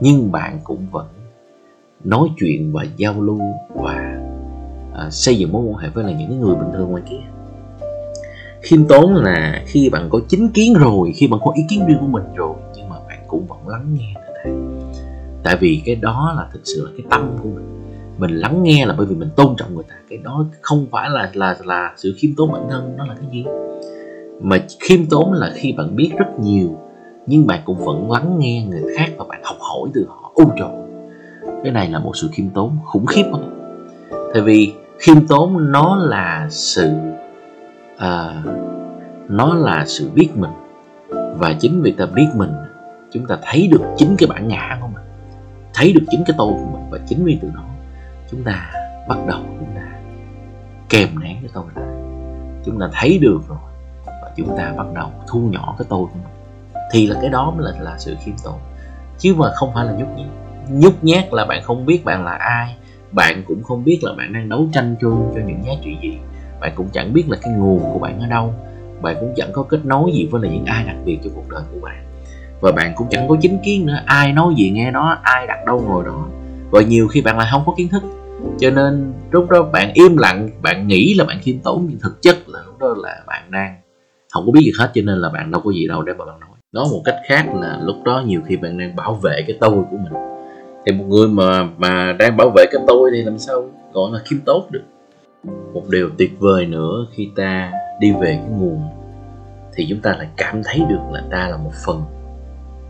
nhưng 0.00 0.32
bạn 0.32 0.58
cũng 0.64 0.86
vẫn 0.90 1.06
nói 2.04 2.28
chuyện 2.40 2.72
và 2.72 2.84
giao 2.96 3.22
lưu 3.22 3.40
và 3.74 4.18
à, 4.94 5.10
xây 5.10 5.38
dựng 5.38 5.52
mối 5.52 5.62
quan 5.62 5.76
hệ 5.76 5.88
với 5.88 6.04
là 6.04 6.12
những 6.12 6.40
người 6.40 6.54
bình 6.54 6.68
thường 6.72 6.90
ngoài 6.90 7.02
kia. 7.10 7.20
Khiêm 8.62 8.84
tốn 8.88 9.14
là 9.14 9.62
khi 9.66 9.90
bạn 9.90 10.08
có 10.10 10.20
chính 10.28 10.48
kiến 10.48 10.74
rồi 10.74 11.12
khi 11.16 11.26
bạn 11.26 11.40
có 11.44 11.52
ý 11.54 11.62
kiến 11.68 11.86
riêng 11.86 11.98
của 12.00 12.06
mình 12.06 12.22
rồi 12.34 12.54
cũng 13.34 13.46
vẫn 13.46 13.68
lắng 13.68 13.86
nghe 13.94 14.14
người 14.14 14.34
ta 14.44 14.50
tại 15.44 15.56
vì 15.60 15.82
cái 15.84 15.94
đó 15.94 16.34
là 16.36 16.48
thực 16.52 16.60
sự 16.64 16.84
là 16.84 16.90
cái 16.96 17.06
tâm 17.10 17.36
của 17.42 17.48
mình. 17.48 17.80
Mình 18.18 18.30
lắng 18.30 18.62
nghe 18.62 18.86
là 18.86 18.94
bởi 18.98 19.06
vì 19.06 19.16
mình 19.16 19.28
tôn 19.36 19.54
trọng 19.56 19.74
người 19.74 19.84
ta. 19.88 19.94
Cái 20.08 20.18
đó 20.18 20.44
không 20.60 20.86
phải 20.90 21.10
là 21.10 21.30
là 21.34 21.56
là 21.64 21.92
sự 21.96 22.14
khiêm 22.16 22.30
tốn 22.36 22.52
bản 22.52 22.66
thân 22.70 22.94
nó 22.96 23.06
là 23.06 23.14
cái 23.14 23.28
gì? 23.32 23.44
Mà 24.40 24.58
khiêm 24.80 25.06
tốn 25.10 25.32
là 25.32 25.52
khi 25.54 25.72
bạn 25.72 25.96
biết 25.96 26.10
rất 26.18 26.40
nhiều 26.40 26.78
nhưng 27.26 27.46
bạn 27.46 27.60
cũng 27.64 27.84
vẫn 27.84 28.10
lắng 28.10 28.38
nghe 28.38 28.66
người 28.68 28.82
khác 28.96 29.10
và 29.16 29.24
bạn 29.28 29.40
học 29.44 29.56
hỏi 29.60 29.90
từ 29.94 30.06
họ. 30.08 30.32
Ôi 30.34 30.46
trời 30.58 30.68
cái 31.62 31.72
này 31.72 31.90
là 31.90 31.98
một 31.98 32.16
sự 32.16 32.28
khiêm 32.32 32.50
tốn 32.50 32.76
khủng 32.84 33.06
khiếp 33.06 33.24
không 33.30 33.50
tại 34.32 34.42
vì 34.42 34.72
khiêm 34.98 35.26
tốn 35.26 35.72
nó 35.72 35.96
là 35.96 36.46
sự 36.50 36.88
uh, 37.94 38.46
nó 39.28 39.54
là 39.54 39.84
sự 39.86 40.10
biết 40.14 40.28
mình. 40.36 40.50
Và 41.38 41.52
chính 41.60 41.82
vì 41.82 41.92
ta 41.92 42.06
biết 42.06 42.26
mình 42.34 42.50
chúng 43.14 43.26
ta 43.26 43.38
thấy 43.42 43.68
được 43.72 43.82
chính 43.96 44.16
cái 44.18 44.26
bản 44.26 44.48
ngã 44.48 44.78
của 44.80 44.88
mình, 44.88 45.04
thấy 45.74 45.92
được 45.92 46.04
chính 46.10 46.24
cái 46.26 46.34
tôi 46.38 46.52
của 46.52 46.70
mình 46.72 46.90
và 46.90 46.98
chính 47.06 47.24
vì 47.24 47.38
từ 47.42 47.50
đó, 47.54 47.64
chúng 48.30 48.44
ta 48.44 48.72
bắt 49.08 49.18
đầu 49.26 49.40
chúng 49.58 49.74
ta 49.74 49.92
kèm 50.88 51.08
nén 51.20 51.36
cái 51.40 51.50
tôi 51.54 51.64
lại 51.74 51.84
chúng 52.64 52.80
ta 52.80 52.88
thấy 52.92 53.18
được 53.18 53.40
rồi 53.48 53.58
và 54.06 54.30
chúng 54.36 54.56
ta 54.58 54.72
bắt 54.76 54.86
đầu 54.94 55.10
thu 55.28 55.40
nhỏ 55.40 55.74
cái 55.78 55.86
tôi 55.88 56.04
của 56.04 56.14
mình. 56.14 56.82
Thì 56.92 57.06
là 57.06 57.18
cái 57.20 57.30
đó 57.30 57.50
mới 57.50 57.72
là 57.72 57.80
là 57.80 57.98
sự 57.98 58.16
khiêm 58.24 58.34
tốn. 58.44 58.58
Chứ 59.18 59.34
mà 59.34 59.50
không 59.54 59.70
phải 59.74 59.84
là 59.84 59.92
nhút 59.92 60.08
nhát. 60.16 60.28
Nhút 60.70 60.94
nhát 61.02 61.24
là 61.32 61.44
bạn 61.44 61.62
không 61.62 61.86
biết 61.86 62.04
bạn 62.04 62.24
là 62.24 62.32
ai, 62.32 62.76
bạn 63.12 63.42
cũng 63.46 63.62
không 63.62 63.84
biết 63.84 63.98
là 64.02 64.12
bạn 64.12 64.32
đang 64.32 64.48
đấu 64.48 64.66
tranh 64.72 64.96
cho 65.00 65.08
cho 65.34 65.40
những 65.46 65.64
giá 65.64 65.72
trị 65.82 65.96
gì. 66.02 66.18
Bạn 66.60 66.72
cũng 66.76 66.88
chẳng 66.92 67.12
biết 67.12 67.24
là 67.28 67.36
cái 67.42 67.52
nguồn 67.52 67.92
của 67.92 67.98
bạn 67.98 68.20
ở 68.20 68.26
đâu. 68.26 68.54
Bạn 69.02 69.16
cũng 69.20 69.32
chẳng 69.36 69.50
có 69.52 69.62
kết 69.62 69.84
nối 69.84 70.12
gì 70.12 70.28
với 70.30 70.42
là 70.42 70.48
những 70.48 70.64
ai 70.64 70.84
đặc 70.84 70.96
biệt 71.04 71.18
cho 71.24 71.30
cuộc 71.34 71.48
đời 71.50 71.62
của 71.72 71.80
bạn 71.80 72.04
và 72.64 72.72
bạn 72.72 72.92
cũng 72.96 73.06
chẳng 73.10 73.28
có 73.28 73.36
chính 73.40 73.58
kiến 73.64 73.86
nữa. 73.86 73.98
Ai 74.06 74.32
nói 74.32 74.54
gì 74.56 74.70
nghe 74.70 74.90
đó 74.90 75.18
ai 75.22 75.46
đặt 75.46 75.58
đâu 75.66 75.84
ngồi 75.86 76.04
đó. 76.04 76.26
Và 76.70 76.82
nhiều 76.82 77.08
khi 77.08 77.20
bạn 77.20 77.38
lại 77.38 77.48
không 77.50 77.62
có 77.66 77.74
kiến 77.76 77.88
thức. 77.88 78.02
Cho 78.58 78.70
nên 78.70 79.12
lúc 79.30 79.50
đó 79.50 79.62
bạn 79.62 79.90
im 79.94 80.16
lặng, 80.16 80.50
bạn 80.62 80.86
nghĩ 80.86 81.14
là 81.14 81.24
bạn 81.24 81.38
khiêm 81.42 81.58
tốn, 81.58 81.86
nhưng 81.90 81.98
thực 82.00 82.22
chất 82.22 82.36
là 82.46 82.60
lúc 82.66 82.78
đó 82.78 82.94
là 82.96 83.22
bạn 83.26 83.42
đang 83.50 83.76
không 84.32 84.46
có 84.46 84.52
biết 84.52 84.60
gì 84.64 84.72
hết, 84.78 84.90
cho 84.94 85.02
nên 85.04 85.18
là 85.18 85.28
bạn 85.28 85.50
đâu 85.50 85.60
có 85.64 85.72
gì 85.72 85.86
đâu 85.88 86.02
để 86.02 86.12
mà 86.18 86.24
bạn 86.24 86.40
nói. 86.40 86.50
Nói 86.72 86.84
một 86.92 87.02
cách 87.04 87.16
khác 87.28 87.46
là 87.54 87.80
lúc 87.82 87.96
đó 88.04 88.22
nhiều 88.26 88.40
khi 88.46 88.56
bạn 88.56 88.78
đang 88.78 88.96
bảo 88.96 89.14
vệ 89.14 89.44
cái 89.46 89.56
tôi 89.60 89.70
của 89.70 89.96
mình. 89.96 90.12
Thì 90.86 90.92
một 90.92 91.04
người 91.08 91.28
mà 91.28 91.68
mà 91.78 92.12
đang 92.18 92.36
bảo 92.36 92.50
vệ 92.56 92.64
cái 92.72 92.82
tôi 92.86 93.10
thì 93.14 93.22
làm 93.22 93.38
sao 93.38 93.70
gọi 93.92 94.10
là 94.12 94.18
khiêm 94.24 94.40
tốt 94.40 94.66
được? 94.70 94.84
Một 95.74 95.88
điều 95.88 96.10
tuyệt 96.18 96.32
vời 96.38 96.66
nữa, 96.66 97.06
khi 97.12 97.28
ta 97.36 97.72
đi 98.00 98.12
về 98.12 98.38
cái 98.40 98.58
nguồn 98.58 98.80
thì 99.74 99.86
chúng 99.90 100.00
ta 100.00 100.14
lại 100.18 100.28
cảm 100.36 100.62
thấy 100.64 100.82
được 100.88 101.00
là 101.12 101.22
ta 101.30 101.48
là 101.48 101.56
một 101.56 101.72
phần 101.86 102.02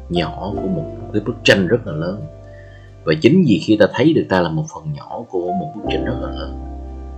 nhỏ 0.09 0.53
của 0.55 0.69
một 0.69 0.85
cái 1.13 1.23
bức 1.27 1.37
tranh 1.45 1.67
rất 1.67 1.87
là 1.87 1.93
lớn. 1.93 2.21
Và 3.05 3.15
chính 3.23 3.45
vì 3.47 3.61
khi 3.65 3.77
ta 3.81 3.87
thấy 3.95 4.13
được 4.13 4.27
ta 4.29 4.41
là 4.41 4.49
một 4.49 4.65
phần 4.75 4.93
nhỏ 4.93 5.25
của 5.31 5.53
một 5.53 5.73
bức 5.75 5.83
tranh 5.91 6.05
rất 6.05 6.15
là 6.21 6.31
lớn 6.31 6.61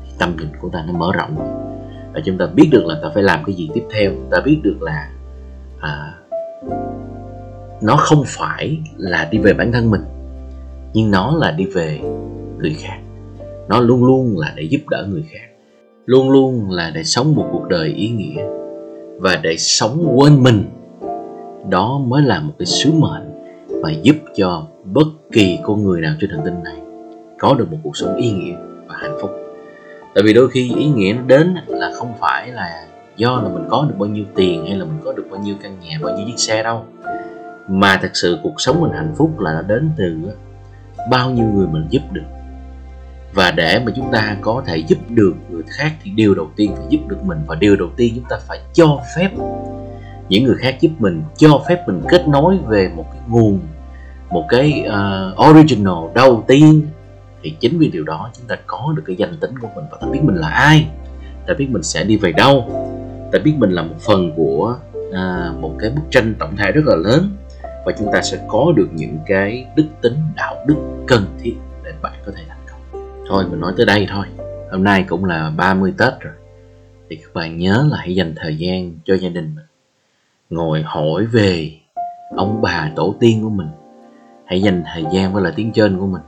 thì 0.04 0.10
tâm 0.18 0.36
nhìn 0.38 0.48
của 0.60 0.68
ta 0.68 0.84
nó 0.86 0.92
mở 0.92 1.12
rộng. 1.14 1.36
Và 2.14 2.20
chúng 2.24 2.38
ta 2.38 2.46
biết 2.46 2.68
được 2.72 2.86
là 2.86 2.94
ta 3.02 3.08
phải 3.14 3.22
làm 3.22 3.44
cái 3.44 3.54
gì 3.54 3.68
tiếp 3.74 3.84
theo. 3.94 4.12
Ta 4.30 4.40
biết 4.44 4.60
được 4.62 4.82
là 4.82 5.10
à, 5.80 6.14
nó 7.82 7.96
không 7.96 8.22
phải 8.26 8.78
là 8.96 9.28
đi 9.30 9.38
về 9.38 9.52
bản 9.52 9.72
thân 9.72 9.90
mình 9.90 10.02
nhưng 10.92 11.10
nó 11.10 11.36
là 11.36 11.50
đi 11.50 11.64
về 11.64 12.00
người 12.58 12.74
khác. 12.78 12.98
Nó 13.68 13.80
luôn 13.80 14.04
luôn 14.04 14.38
là 14.38 14.52
để 14.56 14.62
giúp 14.62 14.80
đỡ 14.90 15.06
người 15.10 15.24
khác. 15.32 15.48
Luôn 16.06 16.30
luôn 16.30 16.70
là 16.70 16.90
để 16.94 17.04
sống 17.04 17.34
một 17.34 17.48
cuộc 17.52 17.68
đời 17.68 17.88
ý 17.88 18.08
nghĩa 18.08 18.42
và 19.18 19.40
để 19.42 19.56
sống 19.56 20.14
quên 20.16 20.42
mình 20.42 20.64
đó 21.68 22.00
mới 22.06 22.22
là 22.22 22.40
một 22.40 22.52
cái 22.58 22.66
sứ 22.66 22.92
mệnh 22.92 23.32
và 23.82 23.90
giúp 24.02 24.16
cho 24.36 24.66
bất 24.84 25.06
kỳ 25.32 25.58
con 25.62 25.84
người 25.84 26.00
nào 26.00 26.14
trên 26.20 26.30
hành 26.30 26.44
tinh 26.44 26.62
này 26.64 26.76
có 27.38 27.54
được 27.54 27.72
một 27.72 27.78
cuộc 27.82 27.96
sống 27.96 28.16
ý 28.16 28.30
nghĩa 28.30 28.54
và 28.86 28.94
hạnh 28.98 29.16
phúc. 29.22 29.30
Tại 30.14 30.24
vì 30.24 30.32
đôi 30.32 30.48
khi 30.48 30.72
ý 30.76 30.86
nghĩa 30.86 31.12
nó 31.12 31.22
đến 31.26 31.54
là 31.68 31.90
không 31.94 32.12
phải 32.20 32.48
là 32.48 32.86
do 33.16 33.40
là 33.40 33.48
mình 33.48 33.64
có 33.70 33.86
được 33.88 33.94
bao 33.98 34.08
nhiêu 34.08 34.24
tiền 34.34 34.66
hay 34.66 34.76
là 34.76 34.84
mình 34.84 34.98
có 35.04 35.12
được 35.12 35.26
bao 35.30 35.40
nhiêu 35.40 35.54
căn 35.62 35.76
nhà, 35.80 35.98
bao 36.02 36.16
nhiêu 36.16 36.26
chiếc 36.26 36.38
xe 36.38 36.62
đâu, 36.62 36.84
mà 37.68 37.98
thật 38.02 38.10
sự 38.14 38.38
cuộc 38.42 38.60
sống 38.60 38.80
mình 38.80 38.92
hạnh 38.92 39.14
phúc 39.16 39.40
là 39.40 39.52
nó 39.52 39.62
đến 39.62 39.90
từ 39.96 40.16
bao 41.10 41.30
nhiêu 41.30 41.46
người 41.46 41.66
mình 41.66 41.86
giúp 41.90 42.02
được. 42.12 42.26
Và 43.34 43.50
để 43.50 43.82
mà 43.86 43.92
chúng 43.96 44.12
ta 44.12 44.36
có 44.40 44.62
thể 44.66 44.76
giúp 44.76 44.98
được 45.08 45.34
người 45.50 45.62
khác 45.68 45.92
thì 46.02 46.10
điều 46.10 46.34
đầu 46.34 46.50
tiên 46.56 46.72
phải 46.76 46.86
giúp 46.88 46.98
được 47.08 47.22
mình 47.24 47.38
và 47.46 47.54
điều 47.54 47.76
đầu 47.76 47.88
tiên 47.96 48.12
chúng 48.14 48.24
ta 48.28 48.36
phải 48.48 48.60
cho 48.72 49.00
phép 49.16 49.30
những 50.28 50.44
người 50.44 50.56
khác 50.58 50.76
giúp 50.80 50.90
mình 50.98 51.22
cho 51.36 51.62
phép 51.68 51.84
mình 51.86 52.02
kết 52.08 52.28
nối 52.28 52.58
về 52.66 52.90
một 52.96 53.06
cái 53.12 53.20
nguồn 53.28 53.60
một 54.30 54.46
cái 54.48 54.84
uh, 54.86 55.50
original 55.50 55.94
đầu 56.14 56.44
tiên. 56.46 56.86
Thì 57.42 57.50
chính 57.60 57.78
vì 57.78 57.88
điều 57.88 58.04
đó 58.04 58.30
chúng 58.36 58.46
ta 58.46 58.56
có 58.66 58.92
được 58.96 59.02
cái 59.06 59.16
danh 59.16 59.36
tính 59.40 59.58
của 59.58 59.68
mình 59.74 59.84
và 59.90 59.98
ta 60.00 60.06
biết 60.06 60.20
mình 60.22 60.36
là 60.36 60.48
ai 60.48 60.86
ta 61.46 61.54
biết 61.54 61.66
mình 61.70 61.82
sẽ 61.82 62.04
đi 62.04 62.16
về 62.16 62.32
đâu. 62.32 62.64
Ta 63.32 63.38
biết 63.38 63.54
mình 63.58 63.70
là 63.70 63.82
một 63.82 63.94
phần 64.00 64.32
của 64.36 64.76
uh, 64.98 65.60
một 65.60 65.72
cái 65.78 65.90
bức 65.90 66.02
tranh 66.10 66.34
tổng 66.38 66.56
thể 66.56 66.72
rất 66.72 66.82
là 66.84 66.96
lớn 66.96 67.36
và 67.84 67.92
chúng 67.98 68.08
ta 68.12 68.22
sẽ 68.22 68.38
có 68.48 68.72
được 68.76 68.88
những 68.94 69.18
cái 69.26 69.66
đức 69.76 69.86
tính 70.02 70.16
đạo 70.36 70.56
đức 70.66 70.76
cần 71.06 71.26
thiết 71.40 71.54
để 71.84 71.92
bạn 72.02 72.12
có 72.26 72.32
thể 72.36 72.42
thành 72.48 72.58
công. 72.70 72.80
Thôi 73.28 73.44
mình 73.50 73.60
nói 73.60 73.72
tới 73.76 73.86
đây 73.86 74.06
thôi. 74.10 74.26
Hôm 74.70 74.84
nay 74.84 75.04
cũng 75.08 75.24
là 75.24 75.52
30 75.56 75.94
Tết 75.98 76.20
rồi. 76.20 76.34
Thì 77.10 77.16
các 77.16 77.34
bạn 77.34 77.58
nhớ 77.58 77.86
là 77.90 77.96
hãy 77.98 78.14
dành 78.14 78.34
thời 78.36 78.56
gian 78.56 78.92
cho 79.04 79.14
gia 79.14 79.28
đình 79.28 79.54
mình 79.54 79.64
ngồi 80.50 80.82
hỏi 80.82 81.26
về 81.26 81.70
ông 82.36 82.60
bà 82.62 82.92
tổ 82.96 83.14
tiên 83.20 83.42
của 83.42 83.50
mình. 83.50 83.68
Hãy 84.44 84.62
dành 84.62 84.82
thời 84.86 85.04
gian 85.12 85.32
với 85.32 85.42
lại 85.42 85.52
tiếng 85.56 85.72
trên 85.72 85.98
của 85.98 86.06
mình 86.06 86.22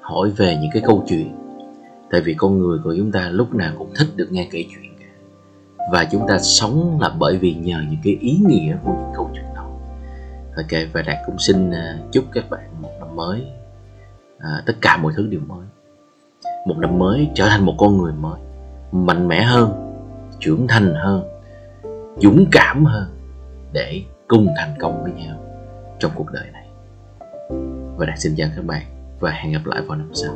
hỏi 0.00 0.30
về 0.30 0.56
những 0.60 0.70
cái 0.72 0.82
câu 0.86 1.04
chuyện. 1.08 1.36
Tại 2.10 2.20
vì 2.20 2.34
con 2.34 2.58
người 2.58 2.78
của 2.84 2.94
chúng 2.98 3.12
ta 3.12 3.28
lúc 3.28 3.54
nào 3.54 3.72
cũng 3.78 3.92
thích 3.96 4.08
được 4.16 4.28
nghe 4.30 4.48
kể 4.50 4.64
chuyện 4.70 4.92
cả. 5.00 5.06
Và 5.92 6.04
chúng 6.12 6.26
ta 6.28 6.38
sống 6.38 6.98
là 7.00 7.08
bởi 7.18 7.36
vì 7.36 7.54
nhờ 7.54 7.82
những 7.90 8.00
cái 8.04 8.16
ý 8.20 8.40
nghĩa 8.46 8.76
của 8.84 8.92
những 8.92 9.12
câu 9.14 9.30
chuyện 9.34 9.44
đó. 9.54 9.66
Ok 10.56 10.92
và 10.92 11.02
đạt 11.02 11.18
cũng 11.26 11.38
xin 11.38 11.70
à, 11.70 11.98
chúc 12.12 12.24
các 12.32 12.50
bạn 12.50 12.82
một 12.82 12.90
năm 13.00 13.16
mới 13.16 13.46
à, 14.38 14.62
tất 14.66 14.74
cả 14.80 14.96
mọi 14.96 15.12
thứ 15.16 15.26
đều 15.26 15.40
mới. 15.48 15.66
Một 16.66 16.78
năm 16.78 16.98
mới 16.98 17.28
trở 17.34 17.48
thành 17.48 17.66
một 17.66 17.74
con 17.78 17.98
người 17.98 18.12
mới 18.12 18.40
mạnh 18.92 19.28
mẽ 19.28 19.42
hơn 19.42 19.72
trưởng 20.40 20.66
thành 20.68 20.94
hơn 20.94 21.24
dũng 22.18 22.46
cảm 22.50 22.84
hơn 22.84 23.21
để 23.72 24.02
cùng 24.28 24.48
thành 24.56 24.74
công 24.80 25.02
với 25.02 25.12
nhau 25.12 25.36
trong 25.98 26.12
cuộc 26.14 26.26
đời 26.32 26.46
này. 26.52 26.66
Và 27.96 28.06
đạt 28.06 28.18
xin 28.18 28.34
chào 28.36 28.48
các 28.56 28.64
bạn 28.64 28.82
và 29.20 29.30
hẹn 29.30 29.52
gặp 29.52 29.66
lại 29.66 29.82
vào 29.82 29.98
năm 29.98 30.10
sau. 30.14 30.34